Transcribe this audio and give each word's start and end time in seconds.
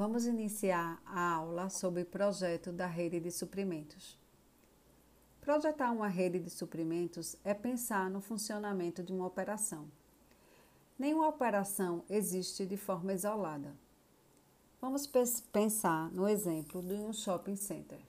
Vamos 0.00 0.24
iniciar 0.24 0.98
a 1.04 1.34
aula 1.34 1.68
sobre 1.68 2.06
projeto 2.06 2.72
da 2.72 2.86
rede 2.86 3.20
de 3.20 3.30
suprimentos. 3.30 4.18
Projetar 5.42 5.92
uma 5.92 6.08
rede 6.08 6.38
de 6.38 6.48
suprimentos 6.48 7.36
é 7.44 7.52
pensar 7.52 8.08
no 8.08 8.22
funcionamento 8.22 9.02
de 9.02 9.12
uma 9.12 9.26
operação. 9.26 9.90
Nenhuma 10.98 11.28
operação 11.28 12.02
existe 12.08 12.64
de 12.64 12.78
forma 12.78 13.12
isolada. 13.12 13.76
Vamos 14.80 15.06
pensar 15.52 16.10
no 16.12 16.26
exemplo 16.26 16.80
de 16.80 16.94
um 16.94 17.12
shopping 17.12 17.56
center. 17.56 18.00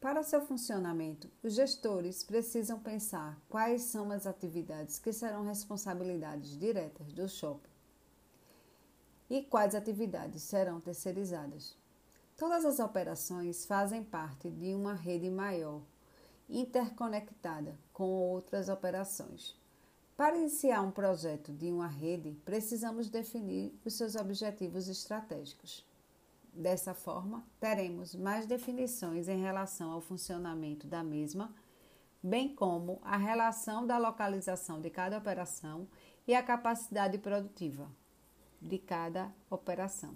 Para 0.00 0.22
seu 0.22 0.40
funcionamento, 0.40 1.30
os 1.42 1.52
gestores 1.52 2.24
precisam 2.24 2.78
pensar 2.78 3.38
quais 3.50 3.82
são 3.82 4.10
as 4.10 4.26
atividades 4.26 4.98
que 4.98 5.12
serão 5.12 5.44
responsabilidades 5.44 6.58
diretas 6.58 7.12
do 7.12 7.28
shopping 7.28 7.75
e 9.28 9.42
quais 9.42 9.74
atividades 9.74 10.42
serão 10.42 10.80
terceirizadas. 10.80 11.76
Todas 12.36 12.64
as 12.64 12.78
operações 12.78 13.64
fazem 13.64 14.04
parte 14.04 14.50
de 14.50 14.74
uma 14.74 14.94
rede 14.94 15.30
maior, 15.30 15.80
interconectada 16.48 17.78
com 17.92 18.04
outras 18.04 18.68
operações. 18.68 19.58
Para 20.16 20.36
iniciar 20.36 20.82
um 20.82 20.90
projeto 20.90 21.52
de 21.52 21.70
uma 21.70 21.88
rede, 21.88 22.32
precisamos 22.44 23.08
definir 23.08 23.74
os 23.84 23.94
seus 23.94 24.14
objetivos 24.14 24.88
estratégicos. 24.88 25.84
Dessa 26.52 26.94
forma, 26.94 27.44
teremos 27.60 28.14
mais 28.14 28.46
definições 28.46 29.28
em 29.28 29.42
relação 29.42 29.90
ao 29.90 30.00
funcionamento 30.00 30.86
da 30.86 31.02
mesma, 31.02 31.54
bem 32.22 32.54
como 32.54 32.98
a 33.02 33.16
relação 33.16 33.86
da 33.86 33.98
localização 33.98 34.80
de 34.80 34.88
cada 34.88 35.18
operação 35.18 35.86
e 36.26 36.34
a 36.34 36.42
capacidade 36.42 37.18
produtiva 37.18 37.90
de 38.66 38.78
cada 38.78 39.32
operação. 39.48 40.14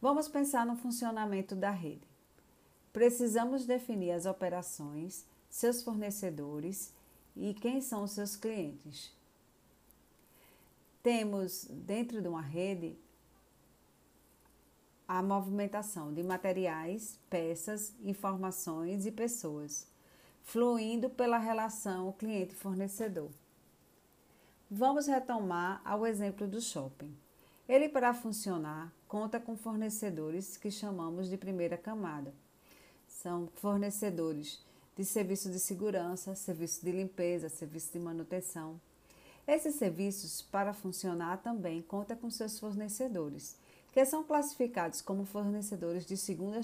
Vamos 0.00 0.28
pensar 0.28 0.64
no 0.64 0.76
funcionamento 0.76 1.56
da 1.56 1.70
rede. 1.70 2.06
Precisamos 2.92 3.66
definir 3.66 4.12
as 4.12 4.26
operações, 4.26 5.26
seus 5.50 5.82
fornecedores 5.82 6.92
e 7.36 7.54
quem 7.54 7.80
são 7.80 8.04
os 8.04 8.12
seus 8.12 8.36
clientes. 8.36 9.12
Temos 11.02 11.64
dentro 11.64 12.20
de 12.20 12.28
uma 12.28 12.42
rede 12.42 12.96
a 15.08 15.22
movimentação 15.22 16.12
de 16.12 16.22
materiais, 16.22 17.18
peças, 17.30 17.94
informações 18.04 19.06
e 19.06 19.10
pessoas, 19.10 19.86
fluindo 20.42 21.08
pela 21.08 21.38
relação 21.38 22.12
cliente-fornecedor. 22.12 23.30
Vamos 24.70 25.06
retomar 25.06 25.80
ao 25.82 26.06
exemplo 26.06 26.46
do 26.46 26.60
shopping. 26.60 27.16
Ele, 27.66 27.88
para 27.88 28.12
funcionar, 28.12 28.92
conta 29.08 29.40
com 29.40 29.56
fornecedores 29.56 30.58
que 30.58 30.70
chamamos 30.70 31.30
de 31.30 31.38
primeira 31.38 31.78
camada. 31.78 32.34
São 33.08 33.48
fornecedores 33.54 34.62
de 34.94 35.06
serviço 35.06 35.50
de 35.50 35.58
segurança, 35.58 36.34
serviço 36.34 36.84
de 36.84 36.92
limpeza, 36.92 37.48
serviço 37.48 37.94
de 37.94 37.98
manutenção. 37.98 38.78
Esses 39.46 39.76
serviços, 39.76 40.42
para 40.42 40.74
funcionar, 40.74 41.38
também 41.38 41.80
conta 41.80 42.14
com 42.14 42.28
seus 42.28 42.58
fornecedores, 42.58 43.56
que 43.94 44.04
são 44.04 44.22
classificados 44.22 45.00
como 45.00 45.24
fornecedores 45.24 46.04
de 46.04 46.14
segunda 46.14 46.60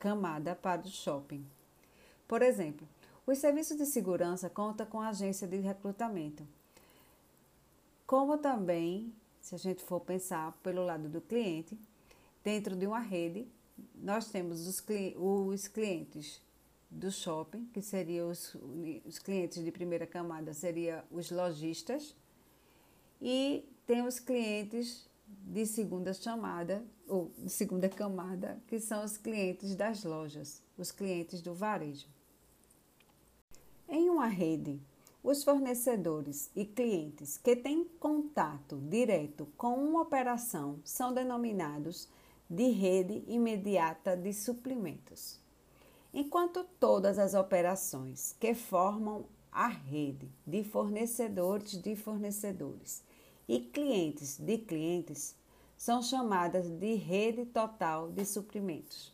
camada 0.00 0.56
para 0.56 0.80
o 0.80 0.88
shopping. 0.88 1.46
Por 2.26 2.42
exemplo, 2.42 2.88
os 3.24 3.38
serviços 3.38 3.76
de 3.76 3.86
segurança 3.86 4.50
conta 4.50 4.84
com 4.84 5.00
a 5.00 5.10
agência 5.10 5.46
de 5.46 5.58
recrutamento, 5.58 6.44
como 8.06 8.38
também, 8.38 9.12
se 9.40 9.54
a 9.54 9.58
gente 9.58 9.82
for 9.82 10.00
pensar 10.00 10.52
pelo 10.62 10.84
lado 10.84 11.08
do 11.08 11.20
cliente, 11.20 11.76
dentro 12.44 12.76
de 12.76 12.86
uma 12.86 13.00
rede, 13.00 13.46
nós 13.94 14.28
temos 14.30 14.66
os, 14.66 14.84
os 15.16 15.68
clientes 15.68 16.40
do 16.90 17.10
shopping, 17.10 17.66
que 17.72 17.82
seriam 17.82 18.30
os, 18.30 18.56
os 19.04 19.18
clientes 19.18 19.62
de 19.62 19.72
primeira 19.72 20.06
camada, 20.06 20.54
seriam 20.54 21.02
os 21.10 21.30
lojistas, 21.30 22.14
e 23.20 23.68
tem 23.86 24.06
os 24.06 24.20
clientes 24.20 25.08
de 25.26 25.66
segunda 25.66 26.14
chamada, 26.14 26.84
ou 27.08 27.32
de 27.38 27.50
segunda 27.50 27.88
camada, 27.88 28.60
que 28.68 28.78
são 28.78 29.04
os 29.04 29.16
clientes 29.16 29.74
das 29.74 30.04
lojas, 30.04 30.62
os 30.78 30.92
clientes 30.92 31.42
do 31.42 31.54
varejo. 31.54 32.06
Em 33.88 34.08
uma 34.08 34.26
rede 34.26 34.80
os 35.26 35.42
fornecedores 35.42 36.52
e 36.54 36.64
clientes 36.64 37.36
que 37.36 37.56
têm 37.56 37.84
contato 37.98 38.76
direto 38.76 39.48
com 39.56 39.74
uma 39.74 40.02
operação 40.02 40.78
são 40.84 41.12
denominados 41.12 42.08
de 42.48 42.70
rede 42.70 43.24
imediata 43.26 44.16
de 44.16 44.32
suprimentos. 44.32 45.40
Enquanto 46.14 46.62
todas 46.78 47.18
as 47.18 47.34
operações 47.34 48.36
que 48.38 48.54
formam 48.54 49.26
a 49.50 49.66
rede 49.66 50.30
de 50.46 50.62
fornecedores 50.62 51.72
de 51.72 51.96
fornecedores 51.96 53.02
e 53.48 53.58
clientes 53.58 54.38
de 54.38 54.58
clientes 54.58 55.34
são 55.76 56.02
chamadas 56.02 56.70
de 56.70 56.94
rede 56.94 57.46
total 57.46 58.12
de 58.12 58.24
suprimentos. 58.24 59.12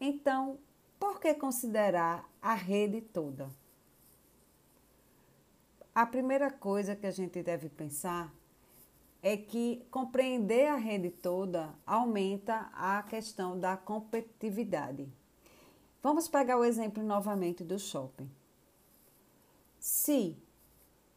Então, 0.00 0.56
por 0.98 1.20
que 1.20 1.34
considerar 1.34 2.31
a 2.42 2.54
rede 2.54 3.00
toda? 3.00 3.48
A 5.94 6.04
primeira 6.04 6.50
coisa 6.50 6.96
que 6.96 7.06
a 7.06 7.10
gente 7.12 7.40
deve 7.40 7.68
pensar 7.68 8.34
é 9.22 9.36
que 9.36 9.86
compreender 9.90 10.66
a 10.66 10.74
rede 10.74 11.10
toda 11.10 11.72
aumenta 11.86 12.68
a 12.74 13.00
questão 13.04 13.58
da 13.58 13.76
competitividade. 13.76 15.08
Vamos 16.02 16.26
pegar 16.26 16.58
o 16.58 16.64
exemplo 16.64 17.00
novamente 17.00 17.62
do 17.62 17.78
shopping. 17.78 18.28
Se 19.78 20.36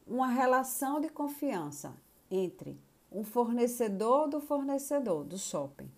uma 0.05 0.27
relação 0.27 1.01
de 1.01 1.09
confiança 1.09 1.95
entre 2.29 2.79
um 3.11 3.23
fornecedor 3.23 4.27
do 4.27 4.39
fornecedor 4.39 5.23
do 5.23 5.39
shopping 5.39 5.89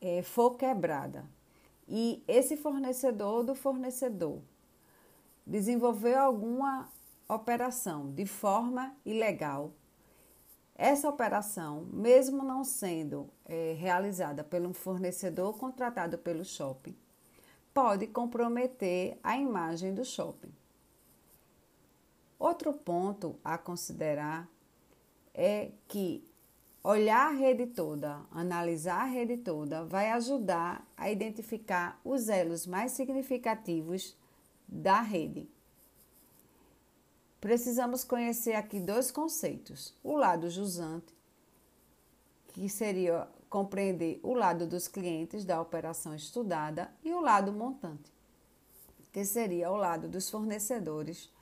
é, 0.00 0.22
for 0.22 0.52
quebrada 0.56 1.26
e 1.88 2.22
esse 2.26 2.56
fornecedor 2.56 3.44
do 3.44 3.54
fornecedor 3.54 4.40
desenvolveu 5.46 6.18
alguma 6.18 6.88
operação 7.28 8.10
de 8.12 8.26
forma 8.26 8.94
ilegal, 9.04 9.72
essa 10.74 11.08
operação, 11.08 11.86
mesmo 11.92 12.42
não 12.42 12.64
sendo 12.64 13.30
é, 13.44 13.74
realizada 13.78 14.46
um 14.66 14.72
fornecedor 14.72 15.56
contratado 15.56 16.18
pelo 16.18 16.44
shopping, 16.44 16.96
pode 17.72 18.08
comprometer 18.08 19.18
a 19.22 19.36
imagem 19.36 19.94
do 19.94 20.04
shopping. 20.04 20.52
Outro 22.38 22.72
ponto 22.72 23.38
a 23.44 23.56
considerar 23.56 24.48
é 25.32 25.70
que 25.86 26.24
Olhar 26.86 27.28
a 27.28 27.30
rede 27.30 27.66
toda, 27.68 28.20
analisar 28.30 29.00
a 29.00 29.04
rede 29.04 29.38
toda, 29.38 29.86
vai 29.86 30.10
ajudar 30.10 30.86
a 30.94 31.10
identificar 31.10 31.98
os 32.04 32.28
elos 32.28 32.66
mais 32.66 32.92
significativos 32.92 34.14
da 34.68 35.00
rede. 35.00 35.48
Precisamos 37.40 38.04
conhecer 38.04 38.52
aqui 38.52 38.78
dois 38.78 39.10
conceitos: 39.10 39.94
o 40.04 40.14
lado 40.14 40.50
jusante, 40.50 41.14
que 42.48 42.68
seria 42.68 43.26
compreender 43.48 44.20
o 44.22 44.34
lado 44.34 44.66
dos 44.66 44.86
clientes 44.86 45.42
da 45.42 45.62
operação 45.62 46.14
estudada, 46.14 46.92
e 47.02 47.14
o 47.14 47.20
lado 47.20 47.50
montante, 47.50 48.12
que 49.10 49.24
seria 49.24 49.70
o 49.70 49.76
lado 49.76 50.06
dos 50.06 50.28
fornecedores 50.28 51.32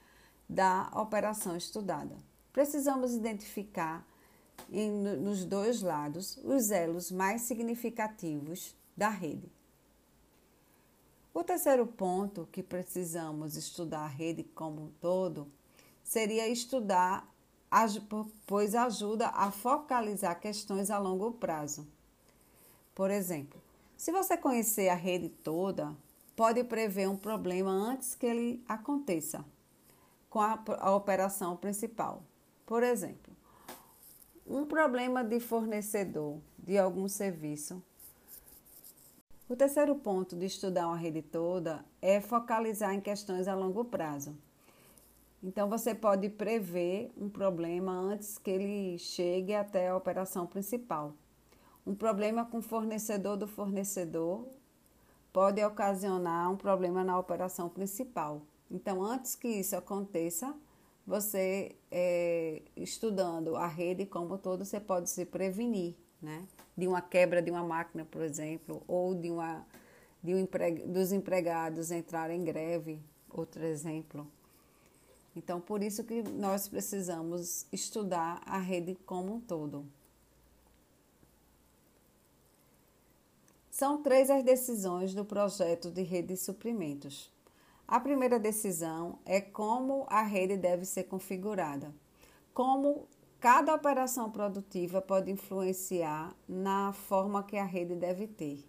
da 0.49 0.89
operação 0.95 1.57
estudada. 1.57 2.17
Precisamos 2.53 3.13
identificar 3.13 4.07
em, 4.71 4.91
nos 4.91 5.45
dois 5.45 5.83
lados 5.83 6.39
os 6.45 6.71
elos 6.71 7.11
mais 7.11 7.43
significativos 7.43 8.75
da 8.97 9.09
rede. 9.09 9.51
O 11.35 11.43
terceiro 11.43 11.87
ponto 11.87 12.47
que 12.53 12.63
precisamos 12.63 13.57
estudar 13.57 14.01
a 14.01 14.07
rede 14.07 14.45
como 14.45 14.83
um 14.83 14.91
todo 15.01 15.51
seria 16.05 16.47
estudar, 16.47 17.27
pois 18.47 18.75
ajuda 18.75 19.29
a 19.29 19.51
focalizar 19.51 20.39
questões 20.39 20.91
a 20.91 20.99
longo 20.99 21.33
prazo. 21.33 21.87
Por 22.95 23.11
exemplo, 23.11 23.59
se 23.97 24.13
você 24.13 24.37
conhecer 24.37 24.91
a 24.91 24.95
rede 24.95 25.31
toda, 25.31 25.97
pode 26.37 26.63
prever 26.65 27.09
um 27.09 27.17
problema 27.17 27.71
antes 27.71 28.15
que 28.15 28.27
ele 28.27 28.63
aconteça 28.69 29.43
com 30.29 30.41
a, 30.41 30.63
a 30.81 30.95
operação 30.95 31.57
principal. 31.57 32.23
Por 32.67 32.83
exemplo, 32.83 33.32
um 34.47 34.65
problema 34.65 35.23
de 35.23 35.39
fornecedor 35.41 36.39
de 36.59 36.77
algum 36.79 37.09
serviço. 37.09 37.83
O 39.49 39.57
terceiro 39.57 39.95
ponto 39.95 40.37
de 40.37 40.47
estudar 40.47 40.87
uma 40.87 40.97
rede 40.97 41.23
toda 41.23 41.85
é 42.01 42.21
focalizar 42.21 42.95
em 42.95 43.01
questões 43.01 43.47
a 43.47 43.55
longo 43.55 43.85
prazo. 43.85 44.37
Então, 45.43 45.69
você 45.69 45.95
pode 45.95 46.29
prever 46.29 47.11
um 47.17 47.29
problema 47.29 47.93
antes 47.93 48.39
que 48.39 48.51
ele 48.51 48.99
chegue 48.99 49.55
até 49.55 49.89
a 49.89 49.97
operação 49.97 50.47
principal. 50.47 51.15
Um 51.85 51.95
problema 51.95 52.45
com 52.45 52.59
o 52.59 52.63
fornecedor 52.63 53.37
do 53.37 53.49
fornecedor 53.49 54.47
pode 55.33 55.63
ocasionar 55.65 56.51
um 56.51 56.57
problema 56.57 57.03
na 57.03 57.19
operação 57.19 57.69
principal. 57.69 58.43
Então, 58.71 59.03
antes 59.03 59.35
que 59.35 59.49
isso 59.49 59.75
aconteça, 59.75 60.55
você 61.07 61.75
é, 61.91 62.63
estudando 62.77 63.57
a 63.57 63.67
rede 63.67 64.07
como 64.07 64.39
todo, 64.39 64.65
você 64.65 64.81
pode 64.81 65.11
se 65.11 65.25
prevenir, 65.25 65.95
né? 66.21 66.47
De 66.77 66.87
uma 66.87 67.03
quebra 67.03 67.43
de 67.43 67.51
uma 67.51 67.63
máquina, 67.63 68.05
por 68.05 68.23
exemplo, 68.23 68.83
ou 68.87 69.15
de 69.15 69.31
uma 69.31 69.67
de 70.23 70.35
um 70.35 70.39
empre, 70.39 70.87
dos 70.87 71.11
empregados 71.11 71.91
entrarem 71.91 72.41
em 72.41 72.45
greve, 72.45 73.03
outro 73.29 73.65
exemplo. 73.65 74.27
Então, 75.35 75.61
por 75.61 75.83
isso 75.83 76.05
que 76.05 76.23
nós 76.23 76.69
precisamos 76.69 77.67
estudar 77.73 78.41
a 78.47 78.59
rede 78.59 78.95
como 79.07 79.35
um 79.35 79.41
todo. 79.41 79.85
São 83.71 84.03
três 84.03 84.31
as 84.31 84.45
decisões 84.45 85.15
do 85.15 85.25
projeto 85.25 85.91
de 85.91 86.03
rede 86.03 86.29
de 86.29 86.37
suprimentos. 86.37 87.33
A 87.87 88.01
primeira 88.01 88.39
decisão 88.39 89.19
é 89.25 89.41
como 89.41 90.07
a 90.09 90.23
rede 90.23 90.57
deve 90.57 90.85
ser 90.85 91.05
configurada, 91.05 91.95
como 92.55 93.07
cada 93.41 93.75
operação 93.75 94.31
produtiva 94.31 95.03
pode 95.03 95.31
influenciar 95.31 96.35
na 96.49 96.93
forma 96.93 97.43
que 97.43 97.57
a 97.57 97.65
rede 97.65 97.95
deve 97.95 98.27
ter. 98.27 98.65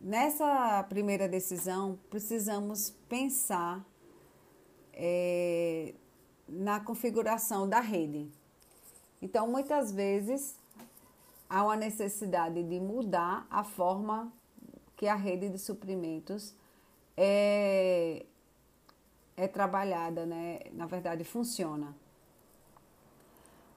Nessa 0.00 0.84
primeira 0.88 1.28
decisão, 1.28 1.98
precisamos 2.08 2.90
pensar 3.08 3.84
é, 4.92 5.94
na 6.48 6.78
configuração 6.78 7.68
da 7.68 7.80
rede. 7.80 8.30
Então, 9.20 9.48
muitas 9.48 9.90
vezes, 9.90 10.56
há 11.48 11.64
uma 11.64 11.76
necessidade 11.76 12.62
de 12.62 12.78
mudar 12.78 13.46
a 13.50 13.64
forma 13.64 14.32
que 14.98 15.06
a 15.06 15.14
rede 15.14 15.48
de 15.48 15.58
suprimentos 15.58 16.54
é, 17.16 18.26
é 19.36 19.46
trabalhada, 19.46 20.26
né? 20.26 20.58
na 20.72 20.86
verdade, 20.86 21.22
funciona. 21.22 21.94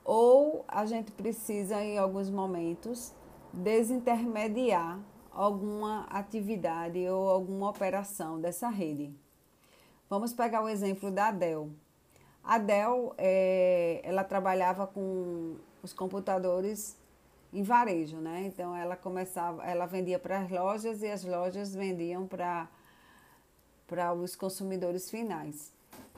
Ou 0.04 0.66
a 0.68 0.84
gente 0.88 1.12
precisa, 1.12 1.80
em 1.82 2.00
alguns 2.00 2.28
momentos, 2.28 3.14
desintermediar 3.54 5.00
alguma 5.32 6.06
atividade 6.06 7.08
ou 7.08 7.30
alguma 7.30 7.70
operação 7.70 8.42
dessa 8.42 8.68
rede. 8.68 9.14
Vamos 10.10 10.34
pegar 10.34 10.64
o 10.64 10.68
exemplo 10.68 11.12
da 11.12 11.32
Dell. 11.32 11.70
A 12.44 12.58
Dell, 12.58 13.14
é, 13.20 14.02
ela 14.04 14.24
trabalhava 14.24 14.88
com 14.88 15.56
os 15.84 15.94
computadores 15.94 16.98
em 17.54 17.64
varejo, 17.64 18.18
né? 18.18 18.44
Então 18.46 18.76
ela 18.76 18.96
começava, 18.96 19.64
ela 19.66 19.86
vendia 19.86 20.18
para 20.18 20.40
as 20.40 20.50
lojas 20.50 21.02
e 21.02 21.08
as 21.08 21.24
lojas 21.24 21.74
vendiam 21.74 22.28
para 22.28 22.68
para 23.88 24.14
os 24.14 24.38
consumidores 24.38 25.10
finais. 25.10 25.74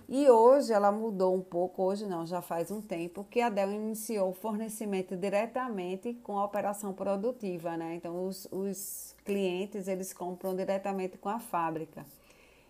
E 0.07 0.29
hoje 0.29 0.71
ela 0.71 0.91
mudou 0.91 1.33
um 1.33 1.41
pouco, 1.41 1.81
hoje 1.81 2.05
não, 2.05 2.23
já 2.23 2.39
faz 2.39 2.69
um 2.69 2.79
tempo, 2.79 3.25
que 3.29 3.41
a 3.41 3.49
Dell 3.49 3.71
iniciou 3.71 4.29
o 4.29 4.33
fornecimento 4.33 5.15
diretamente 5.17 6.13
com 6.21 6.37
a 6.37 6.45
operação 6.45 6.93
produtiva, 6.93 7.75
né? 7.75 7.95
Então 7.95 8.27
os, 8.27 8.47
os 8.51 9.15
clientes 9.25 9.87
eles 9.87 10.13
compram 10.13 10.55
diretamente 10.55 11.17
com 11.17 11.29
a 11.29 11.39
fábrica. 11.39 12.05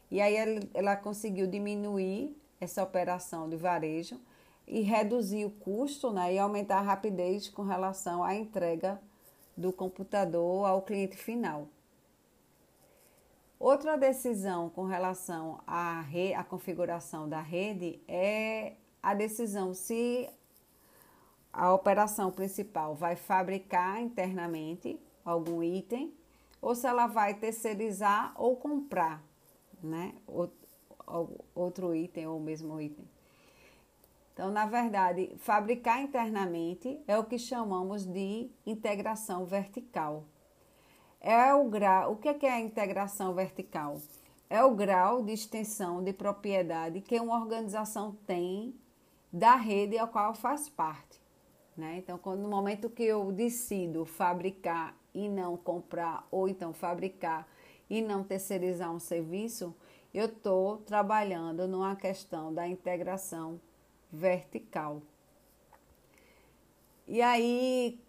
E 0.09 0.21
aí 0.21 0.35
ela, 0.35 0.59
ela 0.73 0.95
conseguiu 0.95 1.47
diminuir 1.47 2.33
essa 2.61 2.81
operação 2.81 3.49
de 3.49 3.57
varejo 3.57 4.17
e 4.67 4.81
reduzir 4.81 5.45
o 5.45 5.51
custo 5.51 6.11
né, 6.11 6.33
e 6.33 6.39
aumentar 6.39 6.79
a 6.79 6.81
rapidez 6.81 7.49
com 7.49 7.63
relação 7.63 8.23
à 8.23 8.35
entrega 8.35 8.99
do 9.55 9.71
computador 9.71 10.65
ao 10.65 10.81
cliente 10.81 11.17
final. 11.17 11.67
Outra 13.59 13.97
decisão 13.97 14.69
com 14.69 14.83
relação 14.83 15.61
à, 15.65 16.01
re, 16.01 16.33
à 16.33 16.43
configuração 16.43 17.29
da 17.29 17.39
rede 17.39 17.99
é 18.07 18.73
a 19.01 19.13
decisão 19.13 19.73
se 19.73 20.29
a 21.51 21.73
operação 21.73 22.31
principal 22.31 22.95
vai 22.95 23.15
fabricar 23.15 24.01
internamente 24.01 24.99
algum 25.23 25.63
item 25.63 26.13
ou 26.61 26.73
se 26.75 26.87
ela 26.87 27.07
vai 27.07 27.35
terceirizar 27.35 28.33
ou 28.35 28.55
comprar 28.55 29.23
né, 29.81 30.13
outro 31.53 31.93
item 31.93 32.27
ou 32.27 32.39
mesmo 32.39 32.81
item. 32.81 33.12
Então, 34.33 34.49
na 34.49 34.65
verdade, 34.65 35.31
fabricar 35.37 36.01
internamente 36.01 36.99
é 37.07 37.17
o 37.17 37.23
que 37.23 37.37
chamamos 37.37 38.03
de 38.03 38.49
integração 38.65 39.45
vertical. 39.45 40.25
É 41.21 41.53
o 41.53 41.69
grau, 41.69 42.13
o 42.13 42.15
que 42.17 42.27
é, 42.27 42.37
é 42.41 42.51
a 42.51 42.59
integração 42.59 43.33
vertical? 43.33 44.01
É 44.49 44.63
o 44.63 44.75
grau 44.75 45.23
de 45.23 45.31
extensão 45.31 46.03
de 46.03 46.11
propriedade 46.11 46.99
que 46.99 47.19
uma 47.19 47.39
organização 47.39 48.17
tem 48.25 48.75
da 49.31 49.55
rede 49.55 49.97
ao 49.97 50.07
qual 50.07 50.33
faz 50.33 50.67
parte. 50.67 51.21
Né? 51.77 51.97
Então, 51.99 52.17
quando, 52.17 52.41
no 52.41 52.49
momento 52.49 52.89
que 52.89 53.03
eu 53.03 53.31
decido 53.31 54.03
fabricar 54.03 54.95
e 55.13 55.29
não 55.29 55.55
comprar, 55.55 56.27
ou 56.31 56.49
então 56.49 56.73
fabricar 56.73 57.47
e 57.89 58.01
não 58.01 58.23
terceirizar 58.23 58.91
um 58.91 58.99
serviço, 58.99 59.75
eu 60.13 60.25
estou 60.25 60.77
trabalhando 60.77 61.67
numa 61.67 61.95
questão 61.95 62.53
da 62.53 62.67
integração 62.67 63.51
vertical. 63.51 63.72
E 67.07 67.21
aí, 67.21 67.99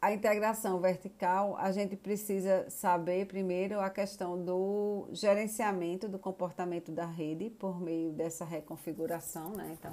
a 0.00 0.12
integração 0.12 0.80
vertical, 0.80 1.56
a 1.56 1.70
gente 1.70 1.96
precisa 1.96 2.68
saber 2.68 3.26
primeiro 3.26 3.80
a 3.80 3.88
questão 3.88 4.42
do 4.44 5.08
gerenciamento 5.12 6.08
do 6.08 6.18
comportamento 6.18 6.90
da 6.90 7.06
rede 7.06 7.48
por 7.48 7.80
meio 7.80 8.12
dessa 8.12 8.44
reconfiguração, 8.44 9.50
né? 9.50 9.76
Então, 9.78 9.92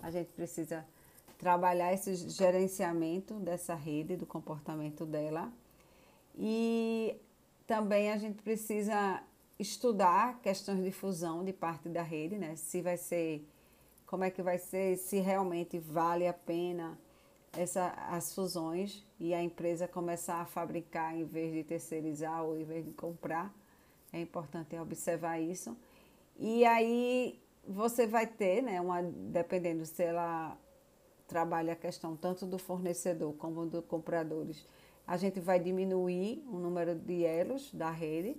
a 0.00 0.10
gente 0.10 0.32
precisa 0.32 0.86
trabalhar 1.36 1.92
esse 1.92 2.14
gerenciamento 2.30 3.34
dessa 3.34 3.74
rede, 3.74 4.16
do 4.16 4.24
comportamento 4.24 5.04
dela. 5.04 5.52
E 6.38 7.16
também 7.66 8.12
a 8.12 8.16
gente 8.16 8.40
precisa 8.42 9.22
estudar 9.58 10.40
questões 10.40 10.82
de 10.82 10.92
fusão 10.92 11.44
de 11.44 11.52
parte 11.52 11.88
da 11.88 12.02
rede, 12.02 12.38
né? 12.38 12.54
Se 12.54 12.80
vai 12.80 12.96
ser 12.96 13.44
como 14.12 14.24
é 14.24 14.30
que 14.30 14.42
vai 14.42 14.58
ser, 14.58 14.98
se 14.98 15.20
realmente 15.20 15.78
vale 15.78 16.28
a 16.28 16.34
pena 16.34 16.98
essa, 17.50 17.94
as 18.10 18.34
fusões 18.34 19.02
e 19.18 19.32
a 19.32 19.42
empresa 19.42 19.88
começar 19.88 20.42
a 20.42 20.44
fabricar 20.44 21.16
em 21.16 21.24
vez 21.24 21.50
de 21.50 21.64
terceirizar 21.64 22.44
ou 22.44 22.58
em 22.58 22.62
vez 22.62 22.84
de 22.84 22.90
comprar. 22.90 23.50
É 24.12 24.20
importante 24.20 24.76
observar 24.78 25.40
isso. 25.40 25.74
E 26.38 26.62
aí 26.62 27.40
você 27.66 28.06
vai 28.06 28.26
ter, 28.26 28.62
né, 28.62 28.78
uma, 28.82 29.02
dependendo 29.02 29.86
se 29.86 30.02
ela 30.02 30.58
trabalha 31.26 31.72
a 31.72 31.76
questão 31.76 32.14
tanto 32.14 32.44
do 32.44 32.58
fornecedor 32.58 33.32
como 33.36 33.64
dos 33.64 33.86
compradores, 33.86 34.66
a 35.06 35.16
gente 35.16 35.40
vai 35.40 35.58
diminuir 35.58 36.44
o 36.48 36.58
número 36.58 36.94
de 36.94 37.24
elos 37.24 37.72
da 37.72 37.90
rede 37.90 38.36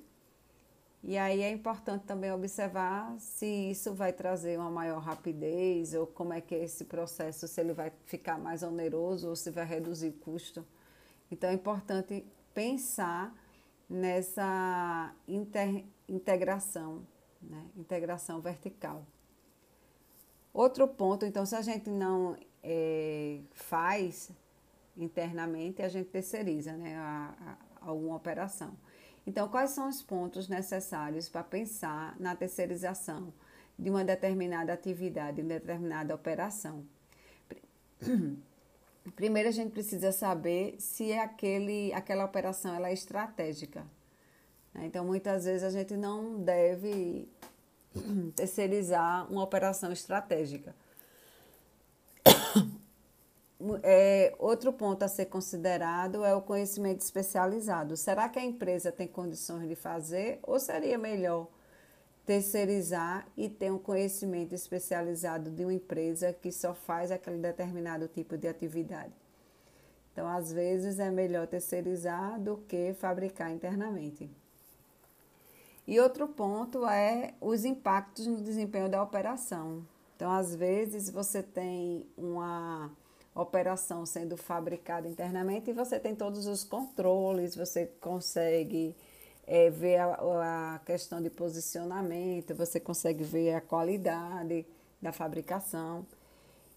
e 1.03 1.17
aí 1.17 1.41
é 1.41 1.51
importante 1.51 2.05
também 2.05 2.31
observar 2.31 3.13
se 3.19 3.45
isso 3.45 3.93
vai 3.93 4.13
trazer 4.13 4.57
uma 4.57 4.72
maior 4.72 5.00
rapidez 5.00 5.93
ou 5.93 6.07
como 6.07 6.31
é 6.31 6.39
que 6.39 6.55
é 6.55 6.63
esse 6.63 6.86
processo, 6.86 7.45
se 7.45 7.60
ele 7.60 7.74
vai 7.74 7.91
ficar 8.05 8.39
mais 8.39 8.63
oneroso 8.63 9.27
ou 9.27 9.36
se 9.36 9.51
vai 9.51 9.65
reduzir 9.65 10.10
o 10.10 10.13
custo. 10.13 10.65
Então 11.29 11.50
é 11.50 11.53
importante 11.53 12.25
pensar 12.53 13.36
nessa 13.89 15.13
integração, 16.07 17.05
né? 17.41 17.65
integração 17.75 18.39
vertical. 18.39 19.05
Outro 20.53 20.88
ponto, 20.88 21.25
então, 21.25 21.45
se 21.45 21.55
a 21.55 21.62
gente 21.62 21.89
não 21.89 22.38
é, 22.63 23.39
faz 23.51 24.31
internamente, 24.95 25.81
a 25.81 25.89
gente 25.89 26.10
terceiriza 26.10 26.74
né? 26.74 26.95
a, 26.95 27.57
a, 27.81 27.89
alguma 27.89 28.15
operação. 28.15 28.74
Então, 29.25 29.48
quais 29.48 29.72
são 29.72 29.88
os 29.88 30.01
pontos 30.01 30.48
necessários 30.48 31.30
para 31.30 31.44
pensar 31.44 32.15
na 32.20 32.36
terceirização 32.36 33.34
de 33.80 33.89
uma 33.89 34.03
determinada 34.03 34.74
atividade, 34.74 35.38
de 35.38 35.42
uma 35.42 35.50
determinada 35.50 36.13
operação? 36.13 36.86
Primeiro, 39.15 39.50
a 39.50 39.51
gente 39.51 39.72
precisa 39.72 40.12
saber 40.12 40.75
se 40.80 41.12
é 41.12 41.20
aquele, 41.20 41.94
aquela 41.94 42.25
operação 42.25 42.74
ela 42.74 42.89
é 42.89 42.94
estratégica. 42.94 43.86
Né? 44.74 44.86
Então, 44.86 45.06
muitas 45.06 45.46
vezes 45.46 45.63
a 45.63 45.70
gente 45.70 45.96
não 45.96 46.42
deve 46.42 47.27
terceirizar 48.36 49.32
uma 49.32 49.44
operação 49.44 49.92
estratégica. 49.92 50.75
É, 53.82 54.36
outro 54.39 54.74
ponto 54.74 55.03
a 55.03 55.08
ser 55.08 55.25
considerado 55.25 56.25
é 56.25 56.36
o 56.36 56.41
conhecimento 56.41 57.01
especializado. 57.01 57.96
Será 57.96 58.27
que 58.27 58.38
a 58.38 58.43
empresa 58.43 58.91
tem 58.91 59.08
condições 59.08 59.70
de 59.70 59.75
fazer 59.75 60.39
ou 60.43 60.60
seria 60.60 60.98
melhor 60.98 61.48
terceirizar 62.25 63.27
e 63.36 63.50
ter 63.50 63.72
um 63.72 63.77
conhecimento 63.77 64.55
especializado 64.55 65.51
de 65.51 65.63
uma 65.63 65.74
empresa 65.74 66.34
que 66.34 66.51
só 66.51 66.74
faz 66.74 67.12
aquele 67.12 67.38
determinado 67.38 68.08
tipo 68.08 68.38
de 68.38 68.48
atividade. 68.48 69.13
Então, 70.12 70.27
às 70.27 70.53
vezes, 70.53 71.00
é 71.00 71.10
melhor 71.10 71.48
terceirizar 71.48 72.39
do 72.39 72.58
que 72.58 72.93
fabricar 72.93 73.51
internamente. 73.51 74.29
E 75.86 76.00
outro 76.00 76.27
ponto 76.27 76.88
é 76.88 77.34
os 77.41 77.65
impactos 77.65 78.25
no 78.27 78.41
desempenho 78.41 78.88
da 78.88 79.03
operação. 79.03 79.86
Então, 80.15 80.32
às 80.32 80.55
vezes, 80.55 81.10
você 81.10 81.43
tem 81.43 82.05
uma 82.15 82.91
operação 83.35 84.05
sendo 84.05 84.37
fabricada 84.37 85.07
internamente 85.07 85.69
e 85.69 85.73
você 85.73 85.99
tem 85.99 86.15
todos 86.15 86.45
os 86.45 86.63
controles, 86.63 87.55
você 87.55 87.87
consegue 87.99 88.95
é, 89.47 89.69
ver 89.69 89.97
a, 89.97 90.75
a 90.75 90.79
questão 90.79 91.21
de 91.21 91.29
posicionamento, 91.29 92.53
você 92.53 92.79
consegue 92.79 93.23
ver 93.23 93.53
a 93.55 93.61
qualidade 93.61 94.65
da 95.01 95.11
fabricação. 95.11 96.05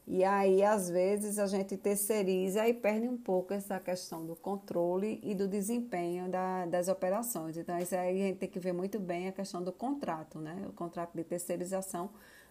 E 0.08 0.22
aí, 0.22 0.62
às 0.62 0.88
vezes, 0.88 1.36
a 1.36 1.46
gente 1.48 1.76
terceiriza 1.76 2.66
e 2.68 2.72
perde 2.72 3.08
um 3.08 3.16
pouco 3.16 3.52
essa 3.52 3.80
questão 3.80 4.24
do 4.24 4.36
controle 4.36 5.20
e 5.22 5.34
do 5.34 5.48
desempenho 5.48 6.28
da, 6.28 6.64
das 6.66 6.86
operações. 6.86 7.56
Então, 7.56 7.76
isso 7.78 7.94
aí 7.96 8.22
a 8.22 8.26
gente 8.28 8.38
tem 8.38 8.48
que 8.48 8.60
ver 8.60 8.72
muito 8.72 9.00
bem 9.00 9.26
a 9.26 9.32
questão 9.32 9.60
do 9.60 9.72
contrato, 9.72 10.38
né? 10.38 10.64
O 10.68 10.72
contrato 10.72 11.12
de 11.12 11.24
terceirização, 11.24 12.10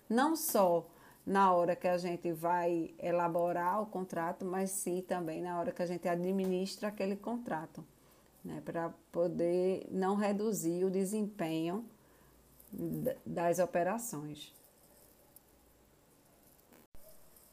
não 0.10 0.36
só 0.36 0.86
na 1.26 1.52
hora 1.54 1.76
que 1.76 1.88
a 1.88 1.98
gente 1.98 2.32
vai 2.32 2.94
elaborar 3.00 3.82
o 3.82 3.88
contrato, 3.88 4.46
mas 4.46 4.70
sim 4.70 5.02
também 5.02 5.42
na 5.42 5.60
hora 5.60 5.72
que 5.72 5.82
a 5.82 5.86
gente 5.86 6.08
administra 6.08 6.90
aquele 6.90 7.16
contrato, 7.16 7.84
né? 8.44 8.62
Para 8.64 8.94
poder 9.12 9.88
não 9.90 10.16
reduzir 10.16 10.84
o 10.86 10.92
desempenho 10.92 11.84
das 13.26 13.60
operações. 13.60 14.54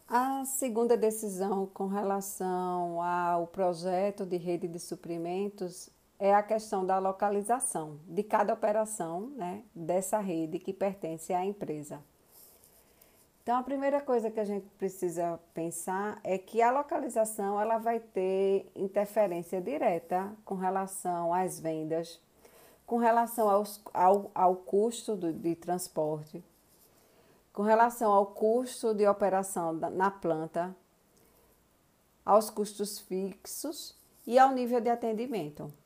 A 0.06 0.44
segunda 0.44 0.94
decisão 0.94 1.64
com 1.64 1.86
relação 1.86 3.00
ao 3.00 3.46
projeto 3.46 4.26
de 4.26 4.36
rede 4.36 4.68
de 4.68 4.78
suprimentos 4.78 5.88
é 6.18 6.34
a 6.34 6.42
questão 6.42 6.84
da 6.84 6.98
localização 6.98 7.98
de 8.06 8.22
cada 8.22 8.52
operação 8.52 9.32
né, 9.36 9.64
dessa 9.74 10.18
rede 10.18 10.58
que 10.58 10.72
pertence 10.72 11.32
à 11.32 11.44
empresa. 11.44 12.04
Então, 13.42 13.56
a 13.56 13.62
primeira 13.62 14.00
coisa 14.00 14.30
que 14.30 14.38
a 14.38 14.44
gente 14.44 14.68
precisa 14.78 15.40
pensar 15.52 16.20
é 16.22 16.38
que 16.38 16.62
a 16.62 16.70
localização 16.70 17.60
ela 17.60 17.76
vai 17.76 17.98
ter 17.98 18.70
interferência 18.76 19.60
direta 19.60 20.32
com 20.44 20.54
relação 20.54 21.34
às 21.34 21.58
vendas, 21.58 22.20
com 22.86 22.98
relação 22.98 23.50
aos, 23.50 23.80
ao, 23.92 24.30
ao 24.32 24.54
custo 24.54 25.16
do, 25.16 25.32
de 25.32 25.56
transporte, 25.56 26.42
com 27.52 27.62
relação 27.62 28.12
ao 28.12 28.26
custo 28.26 28.94
de 28.94 29.08
operação 29.08 29.72
na 29.72 30.08
planta, 30.08 30.72
aos 32.24 32.48
custos 32.48 33.00
fixos 33.00 33.98
e 34.24 34.38
ao 34.38 34.52
nível 34.52 34.80
de 34.80 34.88
atendimento. 34.88 35.81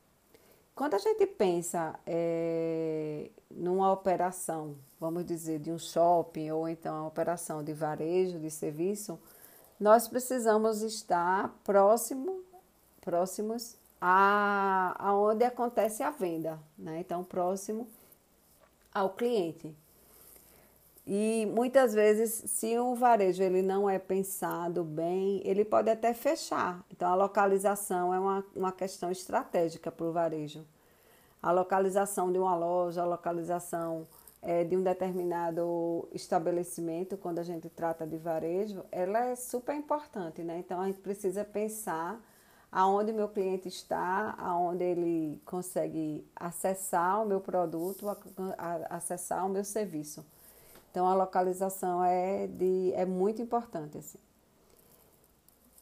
Quando 0.77 0.93
a 0.93 0.99
gente 0.99 1.27
pensa 1.27 1.99
é, 2.07 3.31
numa 3.51 3.91
operação, 3.91 4.77
vamos 5.01 5.25
dizer, 5.25 5.59
de 5.59 5.73
um 5.73 5.79
shopping 5.79 6.51
ou 6.51 6.69
então 6.69 6.95
uma 6.95 7.09
operação 7.09 7.65
de 7.65 7.73
varejo, 7.73 8.39
de 8.39 8.51
serviço, 8.51 9.19
nós 9.81 10.07
precisamos 10.07 10.83
estar 10.83 11.49
próximo, 11.65 12.43
próximos 13.01 13.75
a, 13.99 14.95
a 14.99 15.17
onde 15.17 15.45
acontece 15.45 16.03
a 16.03 16.11
venda, 16.11 16.59
né? 16.77 17.01
Então, 17.01 17.25
próximo 17.25 17.89
ao 18.93 19.09
cliente. 19.09 19.75
E 21.07 21.47
muitas 21.55 21.95
vezes, 21.95 22.51
se 22.51 22.77
o 22.79 22.97
varejo 22.97 23.41
ele 23.41 23.63
não 23.63 23.89
é 23.89 23.97
pensado 23.97 24.83
bem, 24.83 25.41
ele 25.45 25.65
pode 25.65 25.89
até 25.89 26.13
fechar. 26.13 26.85
Então, 26.91 27.09
a 27.09 27.15
localização 27.15 28.13
é 28.13 28.19
uma, 28.19 28.45
uma 28.57 28.73
questão 28.73 29.09
estratégica 29.13 29.93
para 29.93 30.05
o 30.05 30.11
varejo. 30.11 30.67
A 31.41 31.53
localização 31.53 32.33
de 32.33 32.39
uma 32.39 32.57
loja, 32.57 33.03
a 33.03 33.07
localização 33.07 34.05
é, 34.43 34.65
de 34.65 34.77
um 34.77 34.83
determinado 34.83 36.09
estabelecimento, 36.13 37.17
quando 37.17 37.39
a 37.39 37.45
gente 37.45 37.69
trata 37.69 38.05
de 38.05 38.17
varejo, 38.17 38.85
ela 38.91 39.27
é 39.27 39.37
super 39.37 39.77
importante, 39.77 40.43
né? 40.43 40.59
Então, 40.59 40.81
a 40.81 40.87
gente 40.87 40.99
precisa 40.99 41.45
pensar 41.45 42.21
aonde 42.73 43.13
meu 43.13 43.29
cliente 43.29 43.69
está, 43.69 44.35
aonde 44.39 44.83
ele 44.83 45.41
consegue 45.45 46.27
acessar 46.35 47.23
o 47.23 47.27
meu 47.27 47.41
produto, 47.41 48.07
acessar 48.91 49.47
o 49.47 49.49
meu 49.49 49.63
serviço. 49.63 50.27
Então 50.97 51.07
a 51.07 51.15
localização 51.15 52.03
é, 52.03 52.47
de, 52.47 52.91
é 52.95 53.05
muito 53.05 53.43
importante. 53.43 53.99
Assim. 53.99 54.17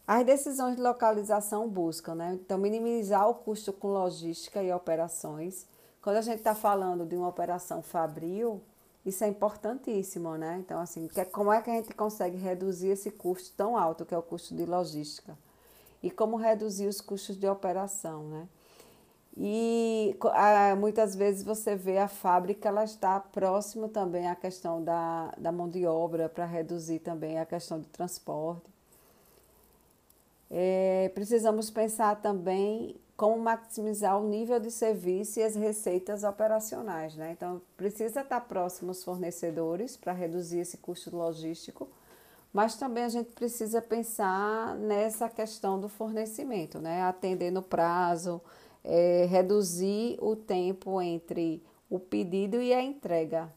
As 0.04 0.26
decisões 0.26 0.74
de 0.74 0.82
localização 0.82 1.68
buscam, 1.68 2.16
né? 2.16 2.32
Então, 2.34 2.58
minimizar 2.58 3.28
o 3.28 3.34
custo 3.36 3.72
com 3.72 3.92
logística 3.92 4.60
e 4.60 4.72
operações. 4.72 5.68
Quando 6.02 6.16
a 6.16 6.20
gente 6.20 6.38
está 6.38 6.52
falando 6.52 7.06
de 7.06 7.14
uma 7.14 7.28
operação 7.28 7.80
fabril, 7.80 8.60
isso 9.06 9.22
é 9.22 9.28
importantíssimo, 9.28 10.36
né? 10.36 10.56
Então, 10.58 10.80
assim, 10.80 11.06
que, 11.06 11.20
é, 11.20 11.24
como 11.24 11.52
é 11.52 11.62
que 11.62 11.70
a 11.70 11.74
gente 11.74 11.94
consegue 11.94 12.36
reduzir 12.36 12.88
esse 12.88 13.12
custo 13.12 13.54
tão 13.56 13.78
alto, 13.78 14.04
que 14.04 14.16
é 14.16 14.18
o 14.18 14.22
custo 14.22 14.52
de 14.52 14.66
logística? 14.66 15.38
E 16.02 16.10
como 16.10 16.36
reduzir 16.36 16.88
os 16.88 17.00
custos 17.00 17.36
de 17.36 17.46
operação, 17.46 18.24
né? 18.24 18.48
E 19.36 20.16
muitas 20.78 21.16
vezes 21.16 21.42
você 21.42 21.74
vê 21.74 21.98
a 21.98 22.06
fábrica, 22.06 22.68
ela 22.68 22.84
está 22.84 23.18
próximo 23.18 23.88
também 23.88 24.28
à 24.28 24.36
questão 24.36 24.82
da, 24.82 25.34
da 25.36 25.50
mão 25.50 25.68
de 25.68 25.84
obra, 25.86 26.28
para 26.28 26.44
reduzir 26.44 27.00
também 27.00 27.38
a 27.38 27.46
questão 27.46 27.80
do 27.80 27.86
transporte. 27.86 28.62
É, 30.50 31.10
precisamos 31.14 31.68
pensar 31.68 32.20
também 32.22 32.96
como 33.16 33.38
maximizar 33.42 34.20
o 34.20 34.28
nível 34.28 34.60
de 34.60 34.70
serviço 34.70 35.40
e 35.40 35.42
as 35.42 35.56
receitas 35.56 36.22
operacionais. 36.22 37.16
Né? 37.16 37.32
Então, 37.32 37.60
precisa 37.76 38.20
estar 38.20 38.40
próximo 38.42 38.90
aos 38.90 39.02
fornecedores 39.02 39.96
para 39.96 40.12
reduzir 40.12 40.60
esse 40.60 40.76
custo 40.76 41.16
logístico, 41.16 41.88
mas 42.52 42.76
também 42.76 43.02
a 43.02 43.08
gente 43.08 43.32
precisa 43.32 43.82
pensar 43.82 44.76
nessa 44.76 45.28
questão 45.28 45.80
do 45.80 45.88
fornecimento, 45.88 46.78
né? 46.78 47.02
atender 47.02 47.50
no 47.50 47.62
prazo, 47.62 48.40
é, 48.84 49.24
reduzir 49.24 50.18
o 50.20 50.36
tempo 50.36 51.00
entre 51.00 51.62
o 51.88 51.98
pedido 51.98 52.60
e 52.60 52.72
a 52.72 52.82
entrega. 52.82 53.50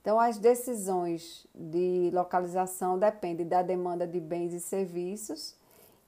Então, 0.00 0.18
as 0.18 0.38
decisões 0.38 1.46
de 1.54 2.10
localização 2.12 2.98
dependem 2.98 3.46
da 3.46 3.62
demanda 3.62 4.06
de 4.06 4.18
bens 4.18 4.52
e 4.52 4.60
serviços 4.60 5.54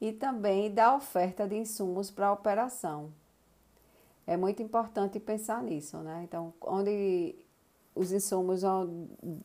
e 0.00 0.12
também 0.12 0.72
da 0.72 0.96
oferta 0.96 1.46
de 1.46 1.56
insumos 1.56 2.10
para 2.10 2.28
a 2.28 2.32
operação. 2.32 3.12
É 4.26 4.36
muito 4.36 4.62
importante 4.62 5.20
pensar 5.20 5.62
nisso, 5.62 5.98
né? 5.98 6.22
Então, 6.24 6.54
onde 6.62 7.34
os 7.94 8.12
insumos 8.12 8.62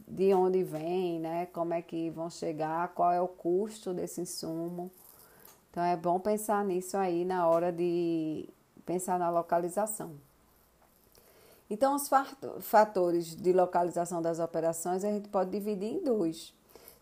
de 0.07 0.33
onde 0.33 0.63
vêm, 0.63 1.19
né? 1.19 1.47
Como 1.47 1.73
é 1.73 1.81
que 1.81 2.09
vão 2.09 2.29
chegar, 2.29 2.93
qual 2.93 3.11
é 3.11 3.21
o 3.21 3.27
custo 3.27 3.93
desse 3.93 4.21
insumo. 4.21 4.89
Então 5.77 5.85
é 5.85 5.95
bom 5.95 6.19
pensar 6.19 6.65
nisso 6.65 6.97
aí 6.97 7.23
na 7.23 7.47
hora 7.47 7.71
de 7.71 8.49
pensar 8.83 9.19
na 9.19 9.29
localização. 9.29 10.15
Então, 11.69 11.93
os 11.93 12.09
fatores 12.61 13.35
de 13.35 13.53
localização 13.53 14.19
das 14.19 14.39
operações 14.39 15.03
a 15.03 15.11
gente 15.11 15.29
pode 15.29 15.51
dividir 15.51 15.93
em 15.93 16.03
dois. 16.03 16.51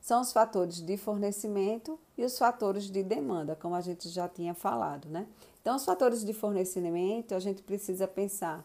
São 0.01 0.20
os 0.20 0.34
fatores 0.34 0.82
de 0.82 0.98
fornecimento 0.98 1.98
e 2.17 2.25
os 2.25 2.38
fatores 2.38 2.91
de 2.91 3.01
demanda, 3.01 3.55
como 3.55 3.75
a 3.75 3.79
gente 3.79 4.10
já 4.10 4.27
tinha 4.27 4.53
falado, 4.53 5.08
né? 5.08 5.25
Então, 5.62 5.77
os 5.77 5.86
fatores 5.86 6.25
de 6.25 6.34
fornecimento, 6.34 7.34
a 7.34 7.39
gente 7.39 7.63
precisa 7.63 8.05
pensar 8.10 8.62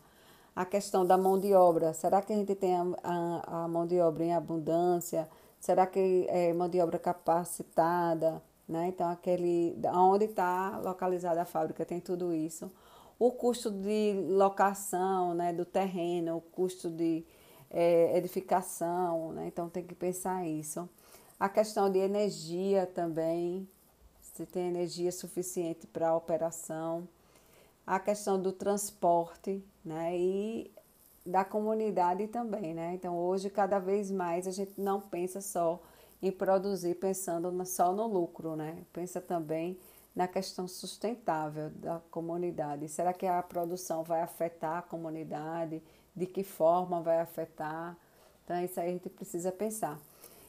a 0.56 0.64
questão 0.64 1.06
da 1.06 1.16
mão 1.16 1.38
de 1.38 1.54
obra. 1.54 1.92
Será 1.92 2.20
que 2.20 2.32
a 2.32 2.36
gente 2.36 2.56
tem 2.56 2.74
a, 2.74 2.84
a, 3.04 3.62
a 3.62 3.68
mão 3.68 3.86
de 3.86 4.00
obra 4.00 4.24
em 4.24 4.34
abundância? 4.34 5.28
Será 5.60 5.86
que 5.86 6.26
é 6.28 6.52
mão 6.52 6.68
de 6.68 6.80
obra 6.80 6.98
capacitada? 6.98 8.42
Né? 8.70 8.86
Então, 8.86 9.10
aquele, 9.10 9.76
onde 9.92 10.26
está 10.26 10.78
localizada 10.78 11.42
a 11.42 11.44
fábrica 11.44 11.84
tem 11.84 11.98
tudo 11.98 12.32
isso. 12.32 12.70
O 13.18 13.32
custo 13.32 13.68
de 13.68 14.14
locação 14.28 15.34
né, 15.34 15.52
do 15.52 15.64
terreno, 15.64 16.36
o 16.36 16.40
custo 16.40 16.88
de 16.88 17.24
é, 17.68 18.16
edificação, 18.16 19.32
né? 19.32 19.48
então 19.48 19.68
tem 19.68 19.82
que 19.82 19.92
pensar 19.94 20.46
isso. 20.46 20.88
A 21.38 21.48
questão 21.48 21.90
de 21.90 21.98
energia 21.98 22.86
também, 22.86 23.68
se 24.20 24.46
tem 24.46 24.68
energia 24.68 25.10
suficiente 25.10 25.88
para 25.88 26.10
a 26.10 26.16
operação. 26.16 27.08
A 27.84 27.98
questão 27.98 28.40
do 28.40 28.52
transporte 28.52 29.64
né? 29.84 30.16
e 30.16 30.70
da 31.26 31.44
comunidade 31.44 32.28
também. 32.28 32.72
Né? 32.72 32.92
Então, 32.94 33.18
hoje, 33.18 33.50
cada 33.50 33.80
vez 33.80 34.12
mais, 34.12 34.46
a 34.46 34.52
gente 34.52 34.80
não 34.80 35.00
pensa 35.00 35.40
só 35.40 35.82
em 36.22 36.30
produzir 36.30 36.94
pensando 36.96 37.52
só 37.64 37.92
no 37.92 38.06
lucro, 38.06 38.56
né? 38.56 38.84
Pensa 38.92 39.20
também 39.20 39.78
na 40.14 40.28
questão 40.28 40.66
sustentável 40.68 41.70
da 41.70 42.00
comunidade. 42.10 42.88
Será 42.88 43.12
que 43.12 43.26
a 43.26 43.42
produção 43.42 44.02
vai 44.02 44.20
afetar 44.20 44.78
a 44.78 44.82
comunidade? 44.82 45.82
De 46.14 46.26
que 46.26 46.42
forma 46.42 47.00
vai 47.00 47.20
afetar? 47.20 47.96
Então, 48.44 48.62
isso 48.62 48.80
aí 48.80 48.88
a 48.88 48.92
gente 48.92 49.08
precisa 49.08 49.52
pensar. 49.52 49.98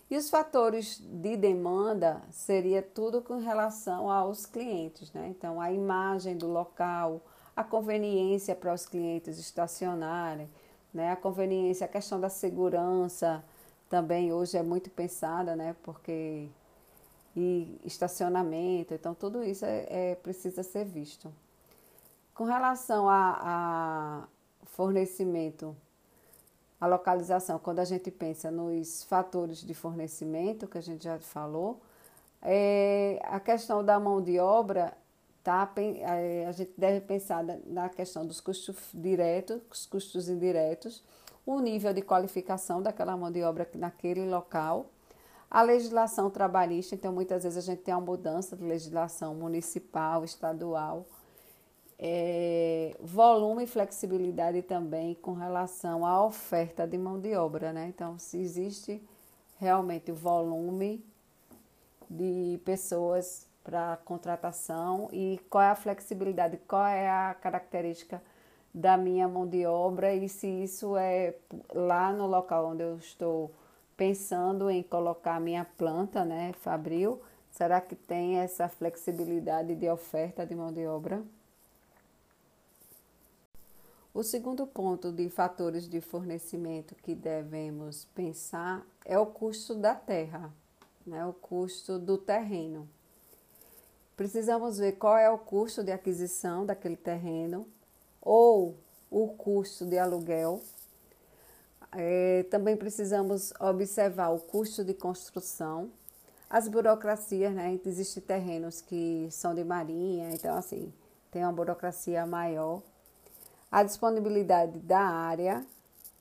E 0.10 0.18
os 0.18 0.30
fatores 0.30 1.00
de 1.00 1.38
demanda 1.38 2.22
seria 2.32 2.82
tudo 2.82 3.22
com 3.22 3.40
relação 3.40 4.12
aos 4.12 4.46
clientes, 4.46 5.13
né? 5.13 5.28
Então, 5.30 5.62
a 5.62 5.72
imagem 5.72 6.36
do 6.36 6.48
local, 6.48 7.22
a 7.56 7.63
conveniência 7.63 8.54
para 8.54 8.74
os 8.74 8.86
clientes 8.86 9.38
estacionarem, 9.38 10.50
né? 10.94 11.12
A 11.12 11.16
conveniência, 11.16 11.86
a 11.86 11.88
questão 11.88 12.20
da 12.20 12.28
segurança 12.28 13.42
também 13.92 14.32
hoje 14.32 14.58
é 14.58 14.64
muito 14.64 14.90
pensada, 14.90 15.54
né? 15.54 15.76
Porque 15.84 16.48
e 17.36 17.80
estacionamento, 17.86 18.94
então 18.94 19.14
tudo 19.14 19.44
isso 19.44 19.66
é, 19.66 19.86
é 19.90 20.16
precisa 20.16 20.64
ser 20.64 20.86
visto. 20.86 21.32
Com 22.34 22.46
relação 22.46 23.08
a, 23.10 23.40
a 23.42 24.28
fornecimento, 24.66 25.76
a 26.80 26.88
localização, 26.88 27.60
quando 27.60 27.80
a 27.80 27.86
gente 27.86 28.10
pensa 28.12 28.50
nos 28.50 29.04
fatores 29.04 29.60
de 29.60 29.74
fornecimento, 29.74 30.68
que 30.68 30.78
a 30.78 30.82
gente 30.82 31.04
já 31.04 31.20
falou, 31.20 31.82
é, 32.42 33.20
a 33.24 33.40
questão 33.40 33.84
da 33.84 34.00
mão 34.00 34.22
de 34.22 34.40
obra, 34.40 34.94
tá, 35.44 35.70
é, 35.78 36.46
a 36.48 36.52
gente 36.52 36.74
deve 36.78 37.02
pensar 37.02 37.44
na 37.66 37.88
questão 37.88 38.26
dos 38.26 38.42
custos 38.42 38.78
diretos, 38.94 39.62
os 39.70 39.86
custos 39.86 40.28
indiretos, 40.28 41.04
o 41.46 41.60
nível 41.60 41.94
de 41.94 42.02
qualificação 42.02 42.82
daquela 42.82 43.16
mão 43.18 43.32
de 43.32 43.42
obra 43.44 43.70
naquele 43.76 44.26
local, 44.30 44.88
a 45.50 45.62
legislação 45.62 46.30
trabalhista, 46.30 46.96
então 46.96 47.12
muitas 47.12 47.44
vezes 47.44 47.58
a 47.58 47.62
gente 47.62 47.82
tem 47.82 47.94
uma 47.94 48.02
mudança 48.02 48.56
de 48.56 48.64
legislação 48.64 49.36
municipal, 49.36 50.24
estadual, 50.24 51.06
é, 52.00 52.96
volume 53.00 53.66
e 53.66 53.68
flexibilidade 53.68 54.62
também 54.64 55.14
com 55.16 55.34
relação 55.34 56.06
à 56.06 56.26
oferta 56.26 56.88
de 56.88 56.98
mão 56.98 57.20
de 57.20 57.36
obra, 57.36 57.72
né? 57.72 57.88
Então, 57.88 58.18
se 58.18 58.40
existe 58.40 59.02
realmente 59.60 60.12
o 60.12 60.16
volume 60.16 61.06
de 62.10 62.60
pessoas 62.66 63.48
para 63.64 63.98
contratação 63.98 65.10
e 65.12 65.40
qual 65.50 65.64
é 65.64 65.70
a 65.70 65.76
flexibilidade, 65.76 66.58
qual 66.68 66.86
é 66.88 67.08
a 67.08 67.36
característica 67.36 68.22
da 68.74 68.96
minha 68.96 69.28
mão 69.28 69.48
de 69.48 69.66
obra 69.66 70.13
e 70.13 70.30
se 70.30 70.48
isso 70.48 70.96
é 70.96 71.36
lá 71.74 72.12
no 72.13 72.25
local 72.25 72.68
onde 72.68 72.84
eu 72.84 72.98
estou 72.98 73.51
pensando 73.98 74.70
em 74.70 74.82
colocar 74.82 75.40
minha 75.40 75.66
planta, 75.66 76.24
né, 76.24 76.54
Fabril, 76.54 77.22
será 77.51 77.82
que 77.82 77.96
tem 77.96 78.40
essa 78.40 78.68
flexibilidade 78.68 79.75
de 79.75 79.90
oferta 79.90 80.46
de 80.46 80.56
mão 80.56 80.72
de 80.72 80.86
obra? 80.88 81.22
O 84.13 84.24
segundo 84.24 84.66
ponto 84.66 85.12
de 85.12 85.30
fatores 85.30 85.88
de 85.88 86.01
fornecimento 86.01 86.96
que 86.96 87.16
devemos 87.16 88.06
pensar 88.16 88.86
é 89.06 89.18
o 89.18 89.25
custo 89.25 89.75
da 89.75 89.96
terra, 89.96 90.51
né, 91.06 91.25
o 91.25 91.34
custo 91.34 92.00
do 92.00 92.18
terreno. 92.18 92.90
Precisamos 94.18 94.78
ver 94.78 94.94
qual 94.94 95.18
é 95.18 95.30
o 95.30 95.38
custo 95.38 95.84
de 95.84 95.92
aquisição 95.92 96.66
daquele 96.66 96.98
terreno 96.98 97.68
ou 98.22 98.78
o 99.10 99.28
custo 99.30 99.86
de 99.86 99.98
aluguel 99.98 100.62
é, 101.92 102.44
também 102.50 102.78
precisamos 102.78 103.54
observar 103.60 104.30
o 104.30 104.40
custo 104.40 104.84
de 104.84 104.94
construção, 104.94 105.92
as 106.50 106.68
burocracias, 106.68 107.54
né? 107.54 107.80
Existem 107.86 108.24
terrenos 108.24 108.82
que 108.82 109.28
são 109.32 109.54
de 109.54 109.63
marinha, 109.63 110.30
então 110.32 110.56
assim, 110.56 110.92
tem 111.30 111.44
uma 111.44 111.51
burocracia 111.51 112.25
maior. 112.25 112.82
A 113.72 113.84
disponibilidade 113.84 114.80
da 114.80 115.00
área, 115.00 115.66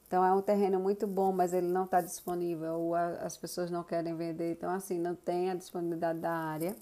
então 0.06 0.24
é 0.24 0.32
um 0.32 0.42
terreno 0.42 0.78
muito 0.80 1.06
bom, 1.06 1.32
mas 1.32 1.52
ele 1.52 1.68
não 1.68 1.84
está 1.84 2.00
disponível, 2.00 2.74
ou 2.80 2.94
as 2.94 3.36
pessoas 3.36 3.70
não 3.70 3.82
querem 3.82 4.14
vender, 4.16 4.52
então 4.52 4.70
assim, 4.70 4.98
não 4.98 5.14
tem 5.14 5.50
a 5.50 5.54
disponibilidade 5.54 6.18
da 6.18 6.32
área. 6.32 6.76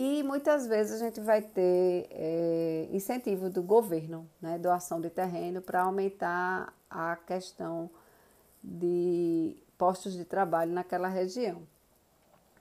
E 0.00 0.22
muitas 0.22 0.64
vezes 0.68 1.02
a 1.02 1.04
gente 1.04 1.18
vai 1.18 1.42
ter 1.42 2.06
é, 2.12 2.88
incentivo 2.92 3.50
do 3.50 3.60
governo, 3.60 4.30
né, 4.40 4.56
doação 4.56 5.00
de 5.00 5.10
terreno, 5.10 5.60
para 5.60 5.82
aumentar 5.82 6.72
a 6.88 7.16
questão 7.16 7.90
de 8.62 9.56
postos 9.76 10.12
de 10.12 10.24
trabalho 10.24 10.70
naquela 10.70 11.08
região. 11.08 11.66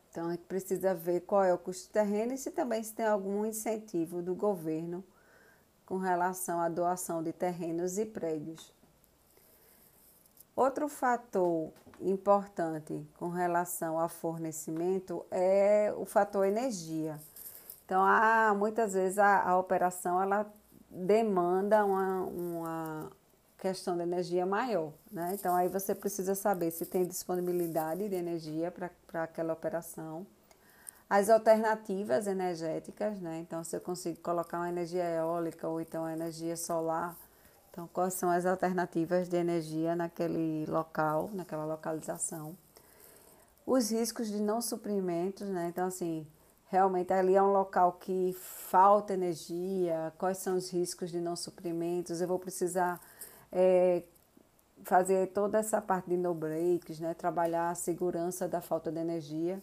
Então 0.09 0.29
a 0.29 0.31
gente 0.31 0.45
precisa 0.45 0.95
ver 0.95 1.21
qual 1.27 1.43
é 1.43 1.53
o 1.53 1.59
custo 1.59 1.93
terreno 1.93 2.33
e 2.33 2.39
se 2.39 2.49
também 2.49 2.81
se 2.81 2.95
tem 2.95 3.05
algum 3.05 3.45
incentivo 3.45 4.19
do 4.19 4.33
governo 4.33 5.03
com 5.85 5.99
relação 5.99 6.59
à 6.59 6.67
doação 6.67 7.21
de 7.21 7.31
terrenos 7.31 7.99
e 7.99 8.05
prédios. 8.07 8.73
Outro 10.57 10.89
fator 10.89 11.71
importante 12.01 13.07
com 13.19 13.29
relação 13.29 13.99
ao 13.99 14.09
fornecimento 14.09 15.23
é 15.29 15.93
o 15.95 16.03
fator 16.03 16.47
energia. 16.47 17.19
Então, 17.85 18.03
há, 18.03 18.55
muitas 18.57 18.93
vezes 18.93 19.19
a, 19.19 19.43
a 19.43 19.59
operação 19.59 20.19
ela 20.19 20.51
demanda 20.89 21.85
uma, 21.85 22.23
uma, 22.23 23.11
questão 23.55 23.95
de 23.95 24.01
energia 24.01 24.47
maior, 24.47 24.93
né? 25.11 25.29
Então 25.33 25.55
aí 25.55 25.67
você 25.67 25.93
precisa 25.93 26.33
saber 26.33 26.71
se 26.71 26.87
tem 26.87 27.05
disponibilidade 27.05 28.09
de 28.09 28.15
energia 28.15 28.71
para 28.71 29.23
aquela 29.23 29.53
operação, 29.53 30.25
as 31.07 31.29
alternativas 31.29 32.25
energéticas, 32.25 33.21
né? 33.21 33.37
Então 33.41 33.63
se 33.63 33.75
eu 33.75 33.81
consigo 33.81 34.19
colocar 34.21 34.57
uma 34.57 34.69
energia 34.69 35.03
eólica 35.03 35.67
ou 35.67 35.79
então 35.79 36.09
energia 36.09 36.57
solar, 36.57 37.15
então 37.77 37.87
quais 37.93 38.15
são 38.15 38.31
as 38.31 38.43
alternativas 38.43 39.29
de 39.29 39.37
energia 39.37 39.95
naquele 39.95 40.65
local, 40.65 41.29
naquela 41.31 41.63
localização? 41.63 42.57
Os 43.67 43.91
riscos 43.91 44.29
de 44.29 44.39
não 44.39 44.63
suprimentos, 44.63 45.47
né? 45.47 45.67
Então 45.69 45.85
assim, 45.85 46.25
realmente 46.71 47.13
ali 47.13 47.35
é 47.35 47.43
um 47.43 47.51
local 47.51 47.91
que 47.91 48.33
falta 48.33 49.13
energia, 49.13 50.11
quais 50.17 50.39
são 50.39 50.55
os 50.55 50.71
riscos 50.71 51.11
de 51.11 51.19
não 51.19 51.35
suprimentos? 51.35 52.19
Eu 52.19 52.27
vou 52.27 52.39
precisar 52.39 52.99
é, 53.51 54.01
fazer 54.83 55.27
toda 55.27 55.59
essa 55.59 55.79
parte 55.79 56.09
de 56.09 56.17
no 56.17 56.33
breaks, 56.33 56.99
né? 56.99 57.13
trabalhar 57.13 57.69
a 57.69 57.75
segurança 57.75 58.47
da 58.47 58.59
falta 58.59 58.91
de 58.91 58.97
energia 58.97 59.61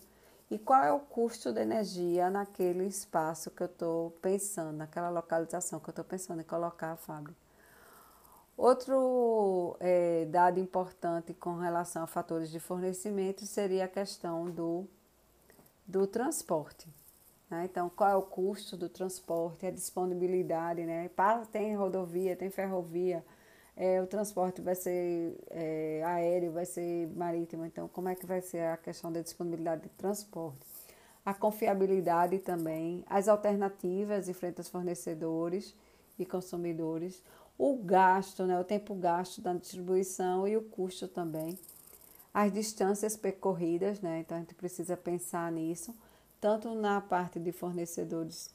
e 0.48 0.57
qual 0.57 0.85
é 0.85 0.92
o 0.92 1.00
custo 1.00 1.53
de 1.53 1.61
energia 1.61 2.31
naquele 2.31 2.87
espaço 2.87 3.50
que 3.50 3.64
eu 3.64 3.66
estou 3.66 4.12
pensando, 4.22 4.77
naquela 4.77 5.11
localização 5.11 5.81
que 5.81 5.88
eu 5.88 5.92
estou 5.92 6.05
pensando 6.05 6.42
em 6.42 6.44
colocar 6.44 6.92
a 6.92 6.96
fábrica. 6.96 7.42
Outro 8.56 9.76
é, 9.80 10.26
dado 10.26 10.60
importante 10.60 11.34
com 11.34 11.56
relação 11.58 12.04
a 12.04 12.06
fatores 12.06 12.50
de 12.50 12.60
fornecimento 12.60 13.44
seria 13.44 13.86
a 13.86 13.88
questão 13.88 14.48
do, 14.50 14.86
do 15.86 16.06
transporte. 16.06 16.88
Né? 17.50 17.64
Então, 17.64 17.90
qual 17.90 18.10
é 18.10 18.16
o 18.16 18.22
custo 18.22 18.76
do 18.76 18.88
transporte, 18.88 19.66
a 19.66 19.70
disponibilidade, 19.70 20.84
né? 20.84 21.10
Tem 21.50 21.74
rodovia, 21.74 22.36
tem 22.36 22.48
ferrovia, 22.48 23.24
é, 23.76 24.00
o 24.00 24.06
transporte 24.06 24.60
vai 24.60 24.74
ser 24.74 25.36
é, 25.50 26.02
aéreo, 26.04 26.52
vai 26.52 26.64
ser 26.64 27.08
marítimo, 27.08 27.64
então 27.64 27.88
como 27.88 28.08
é 28.08 28.14
que 28.14 28.24
vai 28.24 28.40
ser 28.40 28.60
a 28.66 28.76
questão 28.76 29.10
da 29.10 29.20
disponibilidade 29.20 29.82
de 29.82 29.88
transporte? 29.90 30.60
A 31.26 31.34
confiabilidade 31.34 32.38
também, 32.38 33.04
as 33.08 33.28
alternativas 33.28 34.28
em 34.28 34.32
frente 34.32 34.58
aos 34.58 34.68
fornecedores 34.68 35.74
e 36.18 36.24
consumidores, 36.24 37.22
o 37.58 37.76
gasto, 37.76 38.44
né, 38.44 38.58
o 38.58 38.64
tempo 38.64 38.94
gasto 38.94 39.40
da 39.40 39.52
distribuição 39.52 40.46
e 40.46 40.56
o 40.56 40.62
custo 40.62 41.06
também, 41.06 41.58
as 42.32 42.52
distâncias 42.52 43.16
percorridas, 43.16 44.00
né, 44.00 44.20
então 44.20 44.36
a 44.36 44.40
gente 44.40 44.54
precisa 44.54 44.96
pensar 44.96 45.50
nisso, 45.52 45.94
tanto 46.40 46.74
na 46.74 47.00
parte 47.00 47.38
de 47.38 47.52
fornecedores 47.52 48.50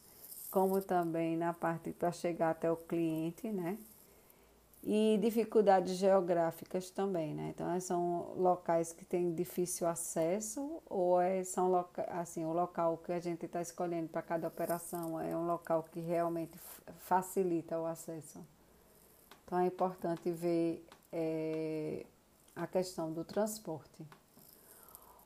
como 0.51 0.81
também 0.81 1.38
na 1.38 1.53
parte 1.53 1.91
para 1.91 2.12
chegar 2.12 2.51
até 2.51 2.71
o 2.71 2.75
cliente, 2.75 3.49
né? 3.49 3.77
e 4.83 5.17
dificuldades 5.21 5.97
geográficas 5.97 6.89
também, 6.89 7.33
né? 7.33 7.51
Então, 7.53 7.79
são 7.81 8.33
locais 8.38 8.93
que 8.93 9.03
têm 9.03 9.33
difícil 9.33 9.88
acesso 9.88 10.81
ou 10.89 11.19
é, 11.19 11.43
são 11.43 11.69
loca 11.69 12.03
assim, 12.09 12.45
o 12.45 12.53
local 12.53 12.97
que 12.97 13.12
a 13.12 13.19
gente 13.19 13.45
está 13.45 13.62
escolhendo 13.62 14.07
para 14.07 14.21
cada 14.21 14.47
operação 14.47 15.19
é 15.19 15.35
um 15.35 15.45
local 15.45 15.83
que 15.91 15.99
realmente 15.99 16.57
facilita 16.99 17.77
o 17.77 17.85
acesso. 17.85 18.39
Então, 19.49 19.57
é 19.57 19.65
importante 19.65 20.29
ver 20.29 20.85
é, 21.12 22.05
a 22.55 22.67
questão 22.67 23.12
do 23.12 23.23
transporte. 23.23 24.05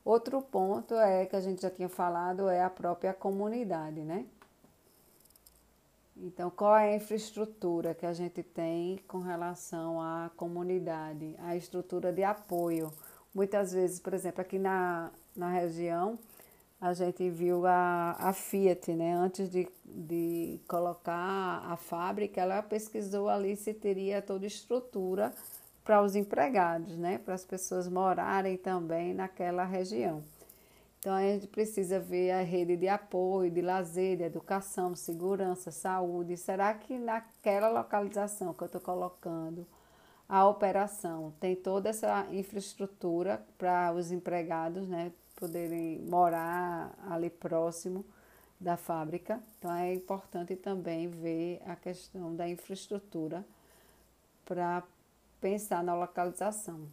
Outro 0.05 0.41
ponto 0.41 0.95
é 0.95 1.25
que 1.25 1.36
a 1.36 1.41
gente 1.41 1.62
já 1.62 1.69
tinha 1.69 1.89
falado 1.89 2.47
é 2.47 2.63
a 2.63 2.69
própria 2.69 3.13
comunidade, 3.13 3.99
né? 3.99 4.25
Então, 6.15 6.49
qual 6.49 6.73
é 6.77 6.93
a 6.93 6.95
infraestrutura 6.95 7.93
que 7.93 8.05
a 8.05 8.13
gente 8.13 8.41
tem 8.41 8.97
com 9.09 9.19
relação 9.19 10.01
à 10.01 10.31
comunidade, 10.38 11.36
a 11.39 11.57
estrutura 11.57 12.13
de 12.13 12.23
apoio? 12.23 12.93
Muitas 13.36 13.73
vezes, 13.73 13.99
por 13.99 14.13
exemplo, 14.13 14.39
aqui 14.39 14.57
na, 14.57 15.12
na 15.36 15.49
região, 15.49 16.17
a 16.84 16.91
gente 16.91 17.30
viu 17.30 17.65
a, 17.65 18.13
a 18.19 18.34
Fiat, 18.34 18.91
né? 18.91 19.13
Antes 19.13 19.50
de, 19.50 19.65
de 19.86 20.60
colocar 20.67 21.63
a 21.65 21.78
fábrica, 21.78 22.41
ela 22.41 22.62
pesquisou 22.62 23.30
ali 23.30 23.56
se 23.56 23.74
teria 23.74 24.22
toda 24.22 24.46
estrutura 24.46 25.34
para 25.82 26.02
os 26.02 26.13
empregados, 26.13 26.98
né? 26.98 27.19
Para 27.19 27.36
as 27.36 27.46
pessoas 27.46 27.88
morarem 27.88 28.58
também 28.58 29.13
naquela 29.13 29.63
região. 29.63 30.22
Então 31.00 31.13
a 31.13 31.22
gente 31.22 31.48
precisa 31.48 32.02
ver 32.02 32.32
a 32.32 32.41
rede 32.41 32.76
de 32.76 32.89
apoio, 32.89 33.50
de 33.50 33.62
lazer, 33.62 34.17
de 34.17 34.24
educação, 34.24 34.93
segurança, 34.93 35.72
saúde. 35.72 36.36
Será 36.36 36.74
que 36.74 37.00
naquela 37.00 37.69
localização 37.69 38.54
que 38.54 38.62
eu 38.62 38.65
estou 38.65 38.82
colocando 38.82 39.65
a 40.27 40.47
operação 40.47 41.33
tem 41.39 41.55
toda 41.55 41.89
essa 41.89 42.27
infraestrutura 42.31 43.43
para 43.57 43.93
os 43.93 44.12
empregados, 44.12 44.88
né? 44.88 45.12
poderem 45.36 45.99
morar 45.99 46.93
ali 47.09 47.29
próximo 47.29 48.05
da 48.59 48.77
fábrica. 48.77 49.41
Então 49.57 49.73
é 49.73 49.93
importante 49.93 50.55
também 50.55 51.07
ver 51.09 51.62
a 51.65 51.75
questão 51.75 52.36
da 52.36 52.47
infraestrutura 52.47 53.45
para 54.45 54.83
pensar 55.41 55.83
na 55.83 55.95
localização. 55.95 56.88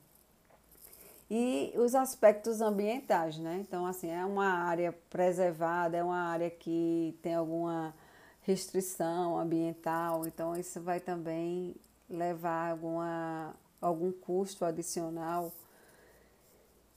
E 1.30 1.72
os 1.76 1.94
aspectos 1.94 2.60
ambientais, 2.60 3.38
né? 3.38 3.58
Então, 3.60 3.86
assim, 3.86 4.10
é 4.10 4.24
uma 4.24 4.48
área 4.64 4.92
preservada, 5.08 5.96
é 5.96 6.02
uma 6.02 6.22
área 6.24 6.50
que 6.50 7.16
tem 7.22 7.36
alguma 7.36 7.94
restrição 8.42 9.38
ambiental, 9.38 10.26
então 10.26 10.56
isso 10.56 10.80
vai 10.80 10.98
também 10.98 11.76
levar 12.10 12.72
alguma, 12.72 13.54
algum 13.80 14.12
custo 14.12 14.64
adicional 14.64 15.52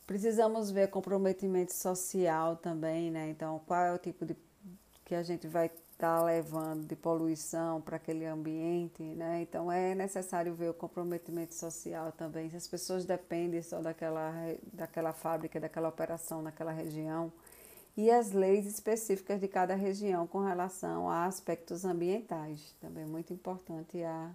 Precisamos 0.05 0.69
ver 0.69 0.89
comprometimento 0.89 1.73
social 1.73 2.57
também, 2.57 3.09
né? 3.09 3.29
Então, 3.29 3.61
qual 3.65 3.81
é 3.81 3.93
o 3.93 3.97
tipo 3.97 4.25
de 4.25 4.35
que 5.05 5.15
a 5.15 5.23
gente 5.23 5.47
vai 5.47 5.67
estar 5.67 6.19
tá 6.19 6.23
levando 6.23 6.85
de 6.85 6.95
poluição 6.95 7.79
para 7.79 7.95
aquele 7.95 8.25
ambiente, 8.25 9.01
né? 9.01 9.41
Então, 9.41 9.71
é 9.71 9.95
necessário 9.95 10.53
ver 10.55 10.69
o 10.69 10.73
comprometimento 10.73 11.53
social 11.55 12.11
também. 12.11 12.49
Se 12.49 12.57
as 12.57 12.67
pessoas 12.67 13.05
dependem 13.05 13.61
só 13.61 13.81
daquela, 13.81 14.33
daquela 14.73 15.13
fábrica, 15.13 15.57
daquela 15.57 15.87
operação 15.87 16.41
naquela 16.41 16.71
região, 16.73 17.31
e 17.95 18.11
as 18.11 18.31
leis 18.33 18.65
específicas 18.65 19.39
de 19.39 19.47
cada 19.47 19.73
região 19.73 20.27
com 20.27 20.39
relação 20.39 21.09
a 21.09 21.25
aspectos 21.25 21.85
ambientais, 21.85 22.75
também 22.81 23.05
muito 23.05 23.31
importante 23.31 24.03
a 24.03 24.31